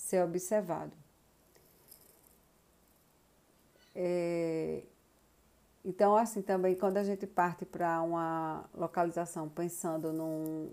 ser 0.00 0.24
observado. 0.24 0.92
É, 3.94 4.82
então, 5.84 6.16
assim, 6.16 6.42
também 6.42 6.74
quando 6.74 6.96
a 6.96 7.04
gente 7.04 7.26
parte 7.26 7.64
para 7.64 8.00
uma 8.02 8.64
localização 8.74 9.48
pensando 9.48 10.12
num 10.12 10.72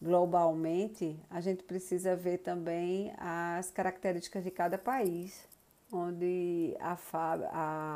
globalmente, 0.00 1.18
a 1.28 1.40
gente 1.40 1.62
precisa 1.64 2.14
ver 2.14 2.38
também 2.38 3.12
as 3.18 3.70
características 3.70 4.44
de 4.44 4.50
cada 4.50 4.78
país, 4.78 5.46
onde 5.92 6.76
a, 6.80 6.96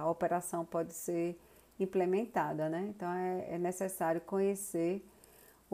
a 0.02 0.10
operação 0.10 0.64
pode 0.64 0.92
ser 0.92 1.38
implementada, 1.78 2.68
né? 2.68 2.86
Então 2.88 3.12
é, 3.12 3.54
é 3.54 3.58
necessário 3.58 4.20
conhecer 4.22 5.06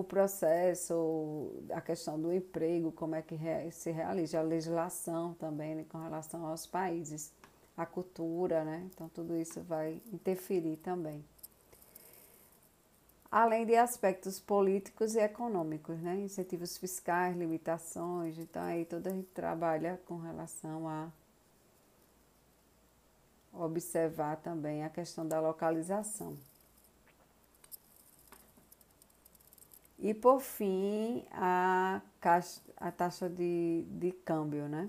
o 0.01 0.05
processo, 0.05 1.53
a 1.73 1.81
questão 1.81 2.21
do 2.21 2.33
emprego, 2.33 2.93
como 2.93 3.17
é 3.17 3.23
que 3.23 3.37
se 3.73 3.91
realiza, 3.91 4.39
a 4.39 4.43
legislação 4.43 5.35
também 5.35 5.75
né, 5.75 5.85
com 5.89 5.99
relação 5.99 6.47
aos 6.47 6.67
países 6.67 7.33
a 7.77 7.87
cultura, 7.87 8.65
né? 8.65 8.89
Então 8.93 9.09
tudo 9.09 9.37
isso 9.37 9.61
vai 9.63 10.01
interferir 10.13 10.77
também. 10.79 11.25
Além 13.31 13.67
de 13.67 13.77
aspectos 13.77 14.41
políticos 14.41 15.15
e 15.15 15.21
econômicos, 15.21 16.01
né? 16.01 16.17
Incentivos 16.17 16.77
fiscais, 16.77 17.37
limitações, 17.37 18.37
então 18.39 18.63
aí 18.63 18.85
toda 18.85 19.11
a 19.11 19.13
gente 19.13 19.29
trabalha 19.29 20.01
com 20.07 20.19
relação 20.19 20.89
a 20.89 21.09
observar 23.53 24.37
também 24.37 24.85
a 24.85 24.91
questão 24.91 25.27
da 25.27 25.41
localização. 25.41 26.37
E 29.99 30.15
por 30.15 30.41
fim, 30.41 31.25
a, 31.33 32.01
a 32.77 32.93
taxa 32.93 33.29
de, 33.29 33.85
de 33.91 34.13
câmbio, 34.13 34.69
né? 34.69 34.89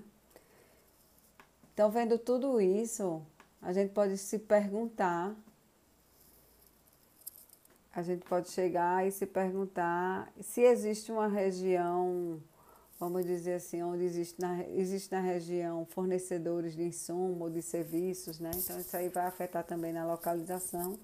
Então, 1.74 1.90
vendo 1.90 2.18
tudo 2.18 2.60
isso, 2.60 3.22
a 3.60 3.72
gente 3.72 3.92
pode 3.92 4.16
se 4.18 4.38
perguntar, 4.38 5.34
a 7.92 8.02
gente 8.02 8.24
pode 8.24 8.50
chegar 8.50 9.06
e 9.06 9.10
se 9.10 9.26
perguntar 9.26 10.32
se 10.40 10.60
existe 10.60 11.10
uma 11.10 11.26
região, 11.26 12.40
vamos 12.98 13.24
dizer 13.24 13.54
assim, 13.54 13.82
onde 13.82 14.04
existe 14.04 14.40
na, 14.40 14.62
existe 14.68 15.10
na 15.10 15.20
região 15.20 15.84
fornecedores 15.86 16.76
de 16.76 16.84
insumo 16.84 17.44
ou 17.44 17.50
de 17.50 17.62
serviços, 17.62 18.38
né? 18.38 18.50
Então, 18.54 18.78
isso 18.78 18.96
aí 18.96 19.08
vai 19.08 19.26
afetar 19.26 19.64
também 19.64 19.92
na 19.92 20.06
localização. 20.06 20.96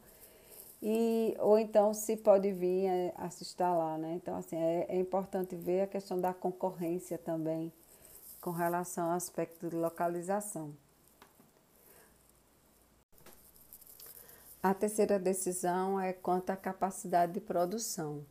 E, 0.88 1.37
ou 1.40 1.59
então 1.59 1.92
se 1.92 2.16
pode 2.16 2.53
vir 2.53 3.12
a, 3.16 3.29
se 3.29 3.42
instalar, 3.42 3.99
né? 3.99 4.14
Então, 4.14 4.37
assim, 4.37 4.55
é, 4.55 4.87
é 4.88 4.96
importante 4.96 5.57
ver 5.57 5.81
a 5.81 5.87
questão 5.88 6.20
da 6.20 6.33
concorrência 6.33 7.18
também 7.18 7.72
com 8.40 8.53
relação 8.53 9.07
ao 9.07 9.16
aspecto 9.16 9.68
de 9.68 9.75
localização. 9.75 10.72
A 14.62 14.72
terceira 14.72 15.18
decisão 15.18 15.99
é 16.01 16.12
quanto 16.12 16.51
à 16.51 16.57
capacidade 16.57 17.33
de 17.33 17.40
produção. 17.40 18.25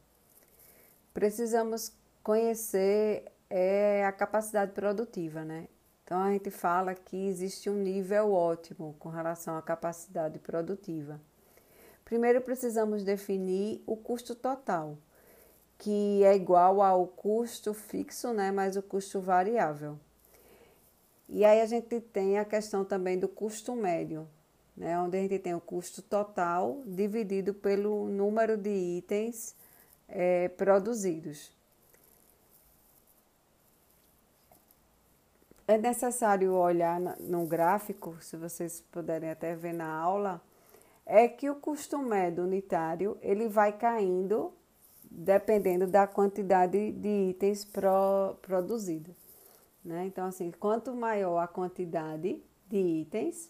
Precisamos 1.14 1.92
conhecer 2.24 3.34
é, 3.50 4.06
a 4.06 4.14
capacidade 4.14 4.72
produtiva, 4.72 5.44
né? 5.44 5.68
Então 6.06 6.22
a 6.22 6.32
gente 6.32 6.50
fala 6.50 6.96
que 6.96 7.28
existe 7.28 7.70
um 7.70 7.76
nível 7.76 8.32
ótimo 8.32 8.96
com 8.98 9.10
relação 9.10 9.58
à 9.58 9.62
capacidade 9.62 10.40
produtiva. 10.40 11.20
Primeiro 12.06 12.40
precisamos 12.40 13.04
definir 13.04 13.84
o 13.86 13.98
custo 13.98 14.34
total 14.34 14.98
que 15.78 16.24
é 16.24 16.36
igual 16.36 16.82
ao 16.82 17.08
custo 17.08 17.74
fixo, 17.74 18.34
né, 18.34 18.52
mais 18.52 18.76
o 18.76 18.82
custo 18.82 19.20
variável. 19.20 20.00
E 21.28 21.44
aí 21.44 21.62
a 21.62 21.66
gente 21.66 22.00
tem 22.00 22.38
a 22.38 22.46
questão 22.46 22.86
também 22.86 23.18
do 23.18 23.28
custo 23.28 23.76
médio, 23.76 24.28
né, 24.76 24.98
onde 25.00 25.18
a 25.18 25.22
gente 25.22 25.40
tem 25.40 25.54
o 25.54 25.62
custo 25.62 26.02
total 26.02 26.82
dividido 26.86 27.54
pelo 27.54 28.08
número 28.08 28.58
de 28.58 28.70
itens 28.70 29.56
é, 30.08 30.50
produzidos. 30.50 31.52
É 35.68 35.80
necessário 35.80 36.54
olhar 36.54 37.00
no 37.20 37.44
gráfico, 37.48 38.16
se 38.22 38.38
vocês 38.38 38.84
puderem 38.92 39.32
até 39.32 39.56
ver 39.56 39.74
na 39.74 39.92
aula, 39.92 40.40
é 41.06 41.28
que 41.28 41.50
o 41.50 41.56
custo 41.56 42.00
médio 42.00 42.44
unitário 42.44 43.18
ele 43.22 43.48
vai 43.48 43.72
caindo 43.72 44.54
dependendo 45.10 45.88
da 45.88 46.06
quantidade 46.06 46.92
de 46.92 47.30
itens 47.30 47.64
pro, 47.64 48.36
produzidos. 48.42 49.16
Né? 49.84 50.06
Então, 50.08 50.26
assim, 50.26 50.52
quanto 50.52 50.94
maior 50.94 51.40
a 51.40 51.48
quantidade 51.48 52.42
de 52.68 52.78
itens, 52.78 53.50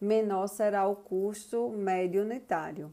menor 0.00 0.46
será 0.46 0.86
o 0.86 0.96
custo 0.96 1.68
médio 1.70 2.22
unitário. 2.22 2.90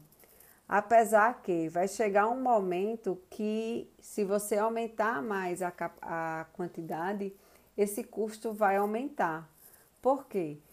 Apesar 0.68 1.42
que 1.42 1.68
vai 1.68 1.86
chegar 1.86 2.28
um 2.28 2.40
momento 2.40 3.18
que, 3.30 3.90
se 4.00 4.24
você 4.24 4.56
aumentar 4.56 5.22
mais 5.22 5.62
a, 5.62 5.72
a 6.00 6.46
quantidade, 6.52 7.32
esse 7.76 8.02
custo 8.04 8.52
vai 8.52 8.76
aumentar. 8.76 9.48
Por 10.00 10.26
quê? 10.26 10.58
Porque 10.58 10.71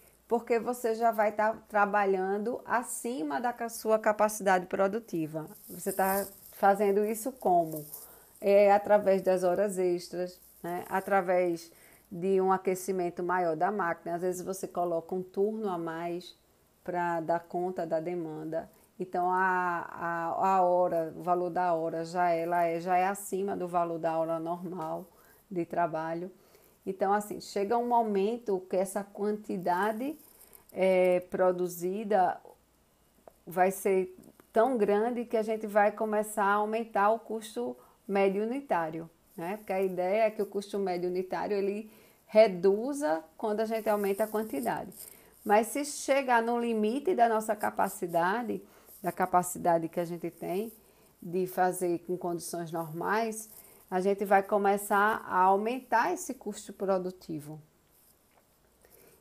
você 0.59 0.93
já 0.95 1.11
vai 1.11 1.29
estar 1.29 1.53
tá 1.53 1.59
trabalhando 1.67 2.61
acima 2.65 3.41
da 3.41 3.53
sua 3.69 3.97
capacidade 3.97 4.67
produtiva. 4.67 5.47
Você 5.67 5.89
está 5.89 6.25
Fazendo 6.59 7.05
isso 7.05 7.31
como? 7.31 7.85
É 8.41 8.69
através 8.73 9.21
das 9.21 9.45
horas 9.45 9.77
extras, 9.77 10.37
né? 10.61 10.83
através 10.89 11.71
de 12.11 12.41
um 12.41 12.51
aquecimento 12.51 13.23
maior 13.23 13.55
da 13.55 13.71
máquina. 13.71 14.15
Às 14.15 14.21
vezes 14.21 14.41
você 14.41 14.67
coloca 14.67 15.15
um 15.15 15.23
turno 15.23 15.69
a 15.69 15.77
mais 15.77 16.37
para 16.83 17.21
dar 17.21 17.39
conta 17.39 17.87
da 17.87 18.01
demanda. 18.01 18.69
Então 18.99 19.31
a, 19.31 19.87
a, 19.89 20.55
a 20.55 20.61
hora, 20.61 21.13
o 21.15 21.23
valor 21.23 21.49
da 21.49 21.73
hora 21.73 22.03
já, 22.03 22.29
ela 22.31 22.65
é, 22.65 22.81
já 22.81 22.97
é 22.97 23.07
acima 23.07 23.55
do 23.55 23.65
valor 23.65 23.97
da 23.97 24.17
hora 24.17 24.37
normal 24.37 25.05
de 25.49 25.65
trabalho. 25.65 26.29
Então, 26.85 27.13
assim, 27.13 27.39
chega 27.39 27.77
um 27.77 27.87
momento 27.87 28.65
que 28.69 28.75
essa 28.75 29.03
quantidade 29.03 30.17
é, 30.71 31.19
produzida 31.21 32.39
vai 33.45 33.71
ser 33.71 34.15
tão 34.51 34.77
grande 34.77 35.25
que 35.25 35.37
a 35.37 35.41
gente 35.41 35.67
vai 35.67 35.91
começar 35.91 36.45
a 36.45 36.53
aumentar 36.53 37.11
o 37.11 37.19
custo 37.19 37.75
médio 38.07 38.43
unitário, 38.43 39.09
né? 39.35 39.57
Porque 39.57 39.73
a 39.73 39.81
ideia 39.81 40.23
é 40.23 40.31
que 40.31 40.41
o 40.41 40.45
custo 40.45 40.79
médio 40.79 41.09
unitário 41.09 41.55
ele 41.55 41.91
reduza 42.25 43.23
quando 43.37 43.59
a 43.61 43.65
gente 43.65 43.89
aumenta 43.89 44.23
a 44.23 44.27
quantidade. 44.27 44.91
Mas 45.43 45.67
se 45.67 45.85
chegar 45.85 46.41
no 46.41 46.59
limite 46.59 47.15
da 47.15 47.27
nossa 47.29 47.55
capacidade, 47.55 48.61
da 49.01 49.11
capacidade 49.11 49.87
que 49.89 49.99
a 49.99 50.05
gente 50.05 50.29
tem 50.29 50.71
de 51.21 51.47
fazer 51.47 51.99
com 51.99 52.17
condições 52.17 52.71
normais, 52.71 53.49
a 53.89 53.99
gente 53.99 54.23
vai 54.25 54.43
começar 54.43 55.23
a 55.25 55.39
aumentar 55.39 56.13
esse 56.13 56.33
custo 56.33 56.71
produtivo. 56.71 57.59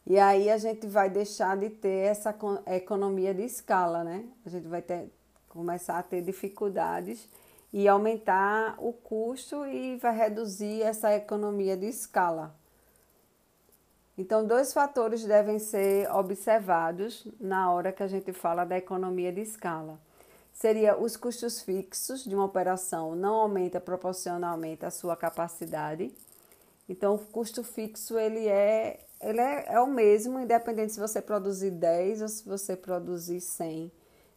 E 0.07 0.19
aí 0.19 0.51
a 0.51 0.59
gente 0.59 0.87
vai 0.87 1.11
deixar 1.11 1.57
de 1.57 1.71
ter 1.71 2.07
essa 2.07 2.35
economia 2.69 3.35
de 3.35 3.43
escala, 3.43 4.03
né? 4.05 4.25
A 4.45 4.49
gente 4.49 4.67
vai 4.67 4.81
ter, 4.81 5.11
começar 5.49 5.99
a 5.99 6.03
ter 6.03 6.23
dificuldades 6.23 7.29
e 7.73 7.87
aumentar 7.87 8.77
o 8.79 8.93
custo 8.93 9.67
e 9.67 9.97
vai 9.97 10.17
reduzir 10.17 10.83
essa 10.83 11.15
economia 11.15 11.77
de 11.77 11.87
escala. 11.87 12.55
Então, 14.17 14.47
dois 14.47 14.73
fatores 14.73 15.25
devem 15.25 15.59
ser 15.59 16.11
observados 16.11 17.27
na 17.39 17.71
hora 17.71 17.93
que 17.93 18.03
a 18.03 18.09
gente 18.09 18.33
fala 18.33 18.65
da 18.65 18.77
economia 18.77 19.33
de 19.33 19.43
escala. 19.43 20.01
Seria 20.53 20.99
os 20.99 21.17
custos 21.17 21.61
fixos 21.63 22.25
de 22.25 22.35
uma 22.35 22.45
operação 22.45 23.15
não 23.15 23.35
aumenta 23.35 23.81
proporcionalmente 23.81 24.85
a 24.85 24.91
sua 24.91 25.17
capacidade. 25.17 26.13
Então, 26.89 27.15
o 27.15 27.19
custo 27.19 27.63
fixo 27.63 28.19
ele 28.19 28.49
é, 28.49 29.07
ele 29.21 29.41
é, 29.41 29.75
é 29.75 29.81
o 29.81 29.87
mesmo, 29.87 30.41
independente 30.41 30.95
se 30.95 31.01
você 31.01 31.23
produzir 31.23 31.71
10 31.71 32.23
ou 32.23 32.29
se 32.29 32.45
você 32.45 32.77
produzir 32.77 33.41
100. 33.41 33.93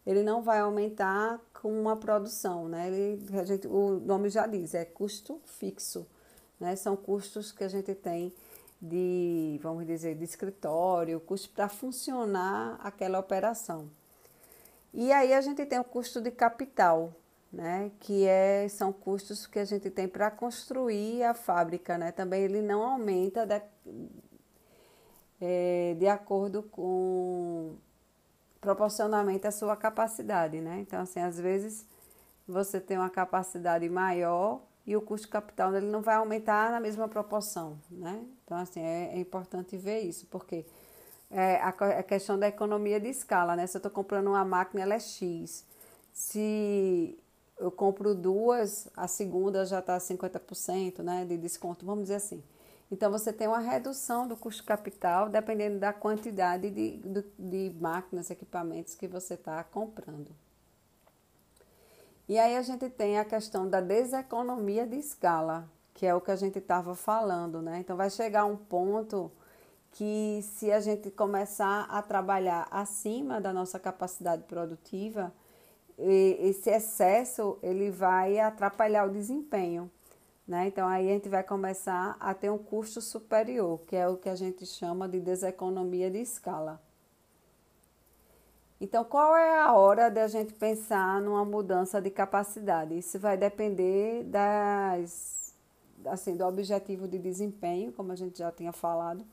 Ele 0.06 0.24
não 0.24 0.42
vai 0.42 0.60
aumentar 0.60 1.40
com 1.62 1.72
uma 1.80 1.96
produção, 1.96 2.68
né? 2.68 2.88
Ele, 2.88 3.38
a 3.38 3.44
gente, 3.44 3.68
o 3.68 4.00
nome 4.00 4.30
já 4.30 4.48
diz, 4.48 4.74
é 4.74 4.84
custo 4.84 5.40
fixo. 5.46 6.06
Né? 6.60 6.76
São 6.76 6.96
custos 6.96 7.52
que 7.52 7.64
a 7.64 7.68
gente 7.68 7.94
tem 7.96 8.34
de, 8.82 9.60
vamos 9.62 9.86
dizer, 9.86 10.16
de 10.16 10.24
escritório, 10.24 11.20
custo 11.20 11.50
para 11.50 11.70
funcionar 11.70 12.80
aquela 12.82 13.20
operação. 13.20 13.90
E 14.94 15.12
aí 15.12 15.34
a 15.34 15.42
gente 15.42 15.66
tem 15.66 15.80
o 15.80 15.84
custo 15.84 16.20
de 16.22 16.32
capital, 16.32 17.14
né, 17.52 17.92
que 18.00 18.26
é, 18.26 18.68
são 18.70 18.94
custos 18.94 19.46
que 19.48 19.60
a 19.60 19.66
gente 19.66 19.90
tem 19.90 20.08
para 20.08 20.32
construir 20.32 21.24
a 21.24 21.34
fábrica, 21.34 21.98
né? 21.98 22.12
Também 22.12 22.44
ele 22.44 22.62
não 22.62 22.84
aumenta 22.84 23.46
de, 23.46 23.62
é, 25.42 25.96
de 25.98 26.08
acordo 26.08 26.64
com 26.64 27.76
proporcionalmente 28.62 29.48
a 29.48 29.52
sua 29.52 29.76
capacidade, 29.76 30.62
né? 30.62 30.80
Então 30.80 31.02
assim, 31.02 31.20
às 31.20 31.38
vezes 31.40 31.86
você 32.48 32.80
tem 32.80 32.98
uma 32.98 33.10
capacidade 33.10 33.88
maior 33.90 34.62
e 34.86 34.96
o 34.96 35.02
custo 35.02 35.30
capital 35.30 35.72
dele 35.72 35.88
não 35.88 36.02
vai 36.02 36.16
aumentar 36.16 36.72
na 36.72 36.80
mesma 36.80 37.08
proporção, 37.08 37.78
né? 37.90 38.24
Então, 38.44 38.58
assim, 38.58 38.82
é, 38.82 39.14
é 39.14 39.20
importante 39.20 39.78
ver 39.78 40.02
isso, 40.02 40.26
porque 40.28 40.66
é 41.32 41.56
a, 41.62 41.70
a, 41.70 42.04
questão 42.04 42.38
da 42.38 42.48
economia 42.48 43.00
de 43.00 43.08
escala, 43.08 43.56
né? 43.56 43.66
Se 43.66 43.78
eu 43.78 43.80
estou 43.80 43.92
comprando 43.92 44.28
uma 44.28 44.44
máquina, 44.44 44.82
ela 44.82 44.94
é 44.94 45.00
X. 45.00 45.66
Se 46.12 47.18
eu 47.58 47.72
compro 47.72 48.14
duas, 48.14 48.90
a 48.96 49.08
segunda 49.08 49.66
já 49.66 49.80
está 49.80 49.98
50% 49.98 51.00
né, 51.00 51.26
de 51.26 51.38
desconto, 51.38 51.86
vamos 51.86 52.06
dizer 52.06 52.16
assim. 52.16 52.44
Então, 52.92 53.10
você 53.10 53.32
tem 53.32 53.48
uma 53.48 53.60
redução 53.60 54.28
do 54.28 54.36
custo 54.36 54.66
capital 54.66 55.30
dependendo 55.30 55.80
da 55.80 55.94
quantidade 55.94 56.70
de, 56.70 56.98
de, 56.98 57.24
de 57.40 57.76
máquinas, 57.80 58.30
equipamentos 58.30 58.96
que 58.96 59.08
você 59.08 59.36
está 59.36 59.64
comprando. 59.64 60.28
E 62.28 62.38
aí 62.38 62.58
a 62.58 62.62
gente 62.62 62.90
tem 62.90 63.18
a 63.18 63.26
questão 63.26 63.70
da 63.70 63.80
deseconomia 63.80 64.86
de 64.86 64.98
escala, 64.98 65.70
que 65.94 66.06
é 66.06 66.14
o 66.14 66.20
que 66.20 66.32
a 66.32 66.36
gente 66.36 66.58
estava 66.60 66.96
falando, 66.96 67.62
né? 67.62 67.80
Então 67.80 67.96
vai 67.96 68.10
chegar 68.10 68.46
um 68.46 68.58
ponto 68.58 69.32
que 69.92 70.40
se 70.42 70.72
a 70.72 70.80
gente 70.80 71.12
começar 71.12 71.86
a 71.90 72.02
trabalhar 72.02 72.68
acima 72.72 73.42
da 73.42 73.52
nossa 73.52 73.80
capacidade 73.80 74.44
produtiva, 74.44 75.34
esse 75.98 76.70
excesso 76.70 77.58
ele 77.62 77.92
vai 77.92 78.40
atrapalhar 78.40 79.06
o 79.06 79.12
desempenho, 79.12 79.92
né? 80.48 80.68
Então 80.68 80.88
aí 80.88 81.10
a 81.10 81.14
gente 81.14 81.30
vai 81.30 81.44
começar 81.44 82.16
a 82.20 82.34
ter 82.34 82.50
um 82.50 82.58
custo 82.58 83.02
superior, 83.02 83.82
que 83.88 83.96
é 83.96 84.08
o 84.08 84.18
que 84.18 84.30
a 84.30 84.36
gente 84.36 84.66
chama 84.66 85.08
de 85.08 85.20
deseconomia 85.20 86.10
de 86.10 86.20
escala. 86.20 86.82
Então, 88.80 89.04
qual 89.04 89.36
é 89.36 89.60
a 89.60 89.74
hora 89.74 90.10
da 90.10 90.28
gente 90.28 90.54
pensar 90.56 91.22
numa 91.22 91.46
mudança 91.46 92.02
de 92.02 92.10
capacidade? 92.10 92.98
Isso 92.98 93.20
vai 93.20 93.38
depender 93.38 94.24
das, 94.24 95.54
assim, 96.06 96.36
do 96.36 96.44
objetivo 96.44 97.08
de 97.08 97.20
desempenho, 97.20 97.92
como 97.92 98.12
a 98.12 98.16
gente 98.16 98.40
já 98.40 98.52
tinha 98.52 98.72
falado, 98.72 99.24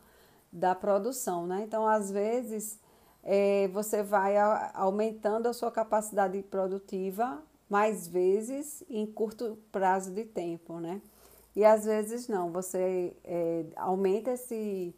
da 0.52 0.74
produção, 0.74 1.46
né? 1.46 1.62
Então, 1.62 1.86
às 1.86 2.10
vezes, 2.10 2.78
é, 3.22 3.68
você 3.68 4.02
vai 4.02 4.36
aumentando 4.74 5.46
a 5.48 5.52
sua 5.52 5.70
capacidade 5.70 6.42
produtiva 6.42 7.42
mais 7.68 8.08
vezes 8.08 8.82
em 8.88 9.06
curto 9.06 9.58
prazo 9.70 10.12
de 10.12 10.24
tempo, 10.24 10.80
né? 10.80 11.02
E 11.54 11.64
às 11.64 11.84
vezes 11.84 12.28
não, 12.28 12.50
você 12.52 13.16
é, 13.24 13.64
aumenta 13.76 14.32
esse 14.32 14.94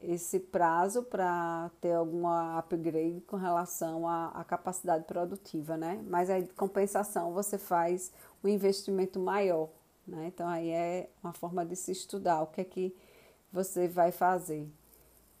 esse 0.00 0.40
prazo 0.40 1.04
para 1.04 1.70
ter 1.80 1.92
alguma 1.92 2.58
upgrade 2.58 3.20
com 3.20 3.36
relação 3.36 4.08
à, 4.08 4.30
à, 4.30 4.44
capacidade 4.44 5.04
produtiva, 5.04 5.76
né? 5.76 6.02
Mas 6.08 6.28
aí, 6.28 6.42
de 6.42 6.52
compensação, 6.54 7.32
você 7.32 7.56
faz 7.56 8.12
um 8.42 8.48
investimento 8.48 9.20
maior, 9.20 9.68
né? 10.04 10.26
Então, 10.26 10.48
aí 10.48 10.70
é 10.70 11.08
uma 11.22 11.32
forma 11.32 11.64
de 11.64 11.76
se 11.76 11.92
estudar 11.92 12.42
o 12.42 12.48
que 12.48 12.60
é 12.60 12.64
que 12.64 12.96
você 13.52 13.86
vai 13.86 14.10
fazer, 14.10 14.66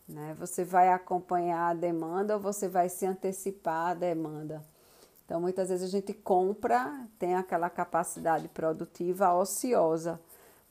né? 0.08 0.36
Você 0.38 0.64
vai 0.64 0.90
acompanhar 0.92 1.70
a 1.70 1.74
demanda 1.74 2.34
ou 2.34 2.40
você 2.40 2.68
vai 2.68 2.88
se 2.88 3.06
antecipar 3.06 3.90
à 3.90 3.94
demanda? 3.94 4.62
Então, 5.24 5.40
muitas 5.40 5.70
vezes 5.70 5.88
a 5.88 5.90
gente 5.90 6.12
compra, 6.12 7.06
tem 7.18 7.34
aquela 7.34 7.70
capacidade 7.70 8.48
produtiva 8.48 9.32
ociosa, 9.32 10.20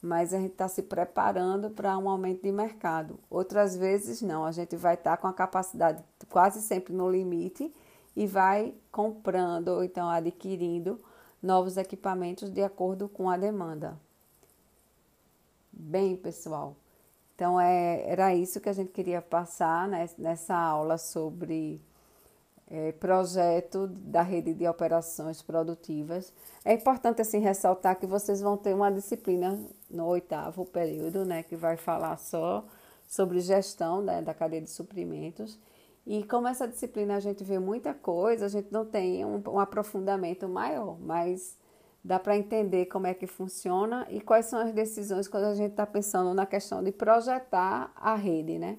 mas 0.02 0.34
a 0.34 0.40
gente 0.40 0.52
está 0.52 0.68
se 0.68 0.84
preparando 0.84 1.70
para 1.72 1.98
um 1.98 2.10
aumento 2.10 2.44
de 2.44 2.52
mercado. 2.52 3.20
Outras 3.30 3.76
vezes 3.76 4.22
não, 4.22 4.46
a 4.46 4.52
gente 4.52 4.76
vai 4.76 4.94
estar 4.94 5.12
tá 5.12 5.18
com 5.18 5.28
a 5.28 5.34
capacidade 5.34 6.04
quase 6.30 6.62
sempre 6.62 6.94
no 6.94 7.10
limite 7.10 7.74
e 8.16 8.28
vai 8.28 8.76
comprando 8.92 9.70
ou 9.70 9.84
então 9.84 10.10
adquirindo 10.10 11.00
novos 11.42 11.78
equipamentos 11.78 12.50
de 12.50 12.62
acordo 12.62 13.10
com 13.10 13.30
a 13.30 13.38
demanda. 13.38 13.98
Bem, 15.72 16.16
pessoal, 16.16 16.76
então 17.36 17.60
é, 17.60 18.04
era 18.08 18.34
isso 18.36 18.60
que 18.60 18.70
a 18.70 18.74
gente 18.74 18.92
queria 18.92 19.22
passar 19.22 19.88
né, 19.88 20.10
nessa 20.18 20.56
aula 20.56 20.98
sobre 20.98 21.82
é, 22.68 22.94
projeto 22.94 23.88
da 23.88 24.22
rede 24.22 24.54
de 24.54 24.66
operações 24.68 25.42
produtivas. 25.42 26.32
É 26.64 26.74
importante 26.74 27.22
assim 27.22 27.40
ressaltar 27.40 28.00
que 28.00 28.06
vocês 28.06 28.40
vão 28.40 28.56
ter 28.56 28.74
uma 28.74 28.90
disciplina 28.90 29.60
no 29.90 30.06
oitavo 30.06 30.66
período, 30.66 31.26
né, 31.26 31.44
que 31.44 31.56
vai 31.56 31.76
falar 31.76 32.18
só 32.18 32.66
sobre 33.08 33.42
gestão 33.42 34.02
né, 34.02 34.22
da 34.22 34.34
cadeia 34.34 34.62
de 34.62 34.70
suprimentos. 34.70 35.60
E 36.08 36.24
como 36.24 36.48
essa 36.48 36.68
disciplina 36.68 37.18
a 37.18 37.20
gente 37.20 37.44
vê 37.44 37.60
muita 37.60 37.94
coisa, 37.94 38.46
a 38.46 38.50
gente 38.50 38.72
não 38.72 38.86
tem 38.86 39.26
um, 39.26 39.42
um 39.48 39.60
aprofundamento 39.60 40.48
maior, 40.48 40.98
mas 41.00 41.58
dá 42.04 42.20
para 42.20 42.38
entender 42.38 42.86
como 42.88 43.08
é 43.08 43.14
que 43.14 43.28
funciona 43.28 44.08
e 44.10 44.20
quais 44.20 44.48
são 44.48 44.60
as 44.60 44.74
decisões 44.74 45.28
quando 45.28 45.46
a 45.46 45.56
gente 45.56 45.72
está 45.72 45.86
pensando 45.86 46.34
na 46.34 46.46
questão 46.46 46.84
de 46.84 46.92
projetar 46.92 47.92
a 47.96 48.16
rede, 48.16 48.58
né? 48.58 48.78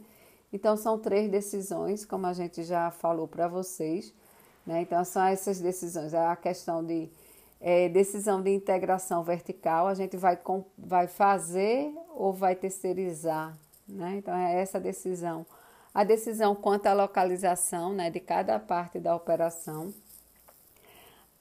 Então, 0.52 0.76
são 0.76 0.98
três 0.98 1.30
decisões, 1.30 2.04
como 2.04 2.26
a 2.26 2.32
gente 2.34 2.62
já 2.62 2.90
falou 2.90 3.26
para 3.26 3.48
vocês. 3.48 4.12
Né? 4.66 4.82
Então, 4.82 5.02
são 5.02 5.24
essas 5.24 5.58
decisões. 5.58 6.12
É 6.12 6.26
a 6.26 6.36
questão 6.36 6.84
de 6.84 7.08
é, 7.58 7.88
decisão 7.88 8.42
de 8.42 8.50
integração 8.50 9.22
vertical, 9.22 9.86
a 9.86 9.94
gente 9.94 10.16
vai, 10.16 10.38
vai 10.76 11.06
fazer 11.06 11.94
ou 12.14 12.32
vai 12.32 12.54
terceirizar. 12.54 13.56
Né? 13.88 14.16
Então, 14.18 14.34
é 14.34 14.60
essa 14.60 14.78
decisão. 14.78 15.46
A 15.94 16.04
decisão 16.04 16.54
quanto 16.54 16.86
à 16.86 16.92
localização 16.92 17.92
né, 17.92 18.10
de 18.10 18.20
cada 18.20 18.58
parte 18.58 18.98
da 18.98 19.14
operação. 19.14 19.92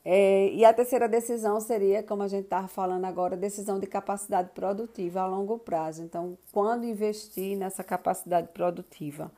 É, 0.04 0.50
e 0.50 0.66
a 0.66 0.74
terceira 0.74 1.08
decisão 1.08 1.60
seria, 1.60 2.02
como 2.02 2.24
a 2.24 2.28
gente 2.28 2.46
estava 2.46 2.68
falando 2.68 3.06
agora, 3.06 3.38
decisão 3.38 3.80
de 3.80 3.86
capacidade 3.86 4.50
produtiva 4.50 5.22
a 5.22 5.28
longo 5.28 5.60
prazo. 5.60 6.02
Então, 6.02 6.38
quando 6.52 6.86
investir 6.86 7.56
nessa 7.56 7.84
capacidade 7.84 8.48
produtiva? 8.48 9.32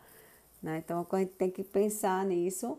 Né? 0.62 0.82
Então, 0.84 1.06
a 1.12 1.19
gente 1.19 1.34
tem 1.34 1.52
que 1.52 1.63
pensar 1.63 2.26
nisso, 2.26 2.78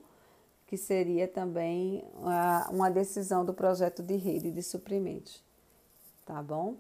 que 0.67 0.79
seria 0.79 1.29
também 1.29 2.03
uma, 2.15 2.69
uma 2.71 2.91
decisão 2.91 3.45
do 3.45 3.53
projeto 3.53 4.03
de 4.03 4.17
rede 4.17 4.51
de 4.51 4.63
suprimentos. 4.63 5.43
Tá 6.25 6.43
bom? 6.43 6.77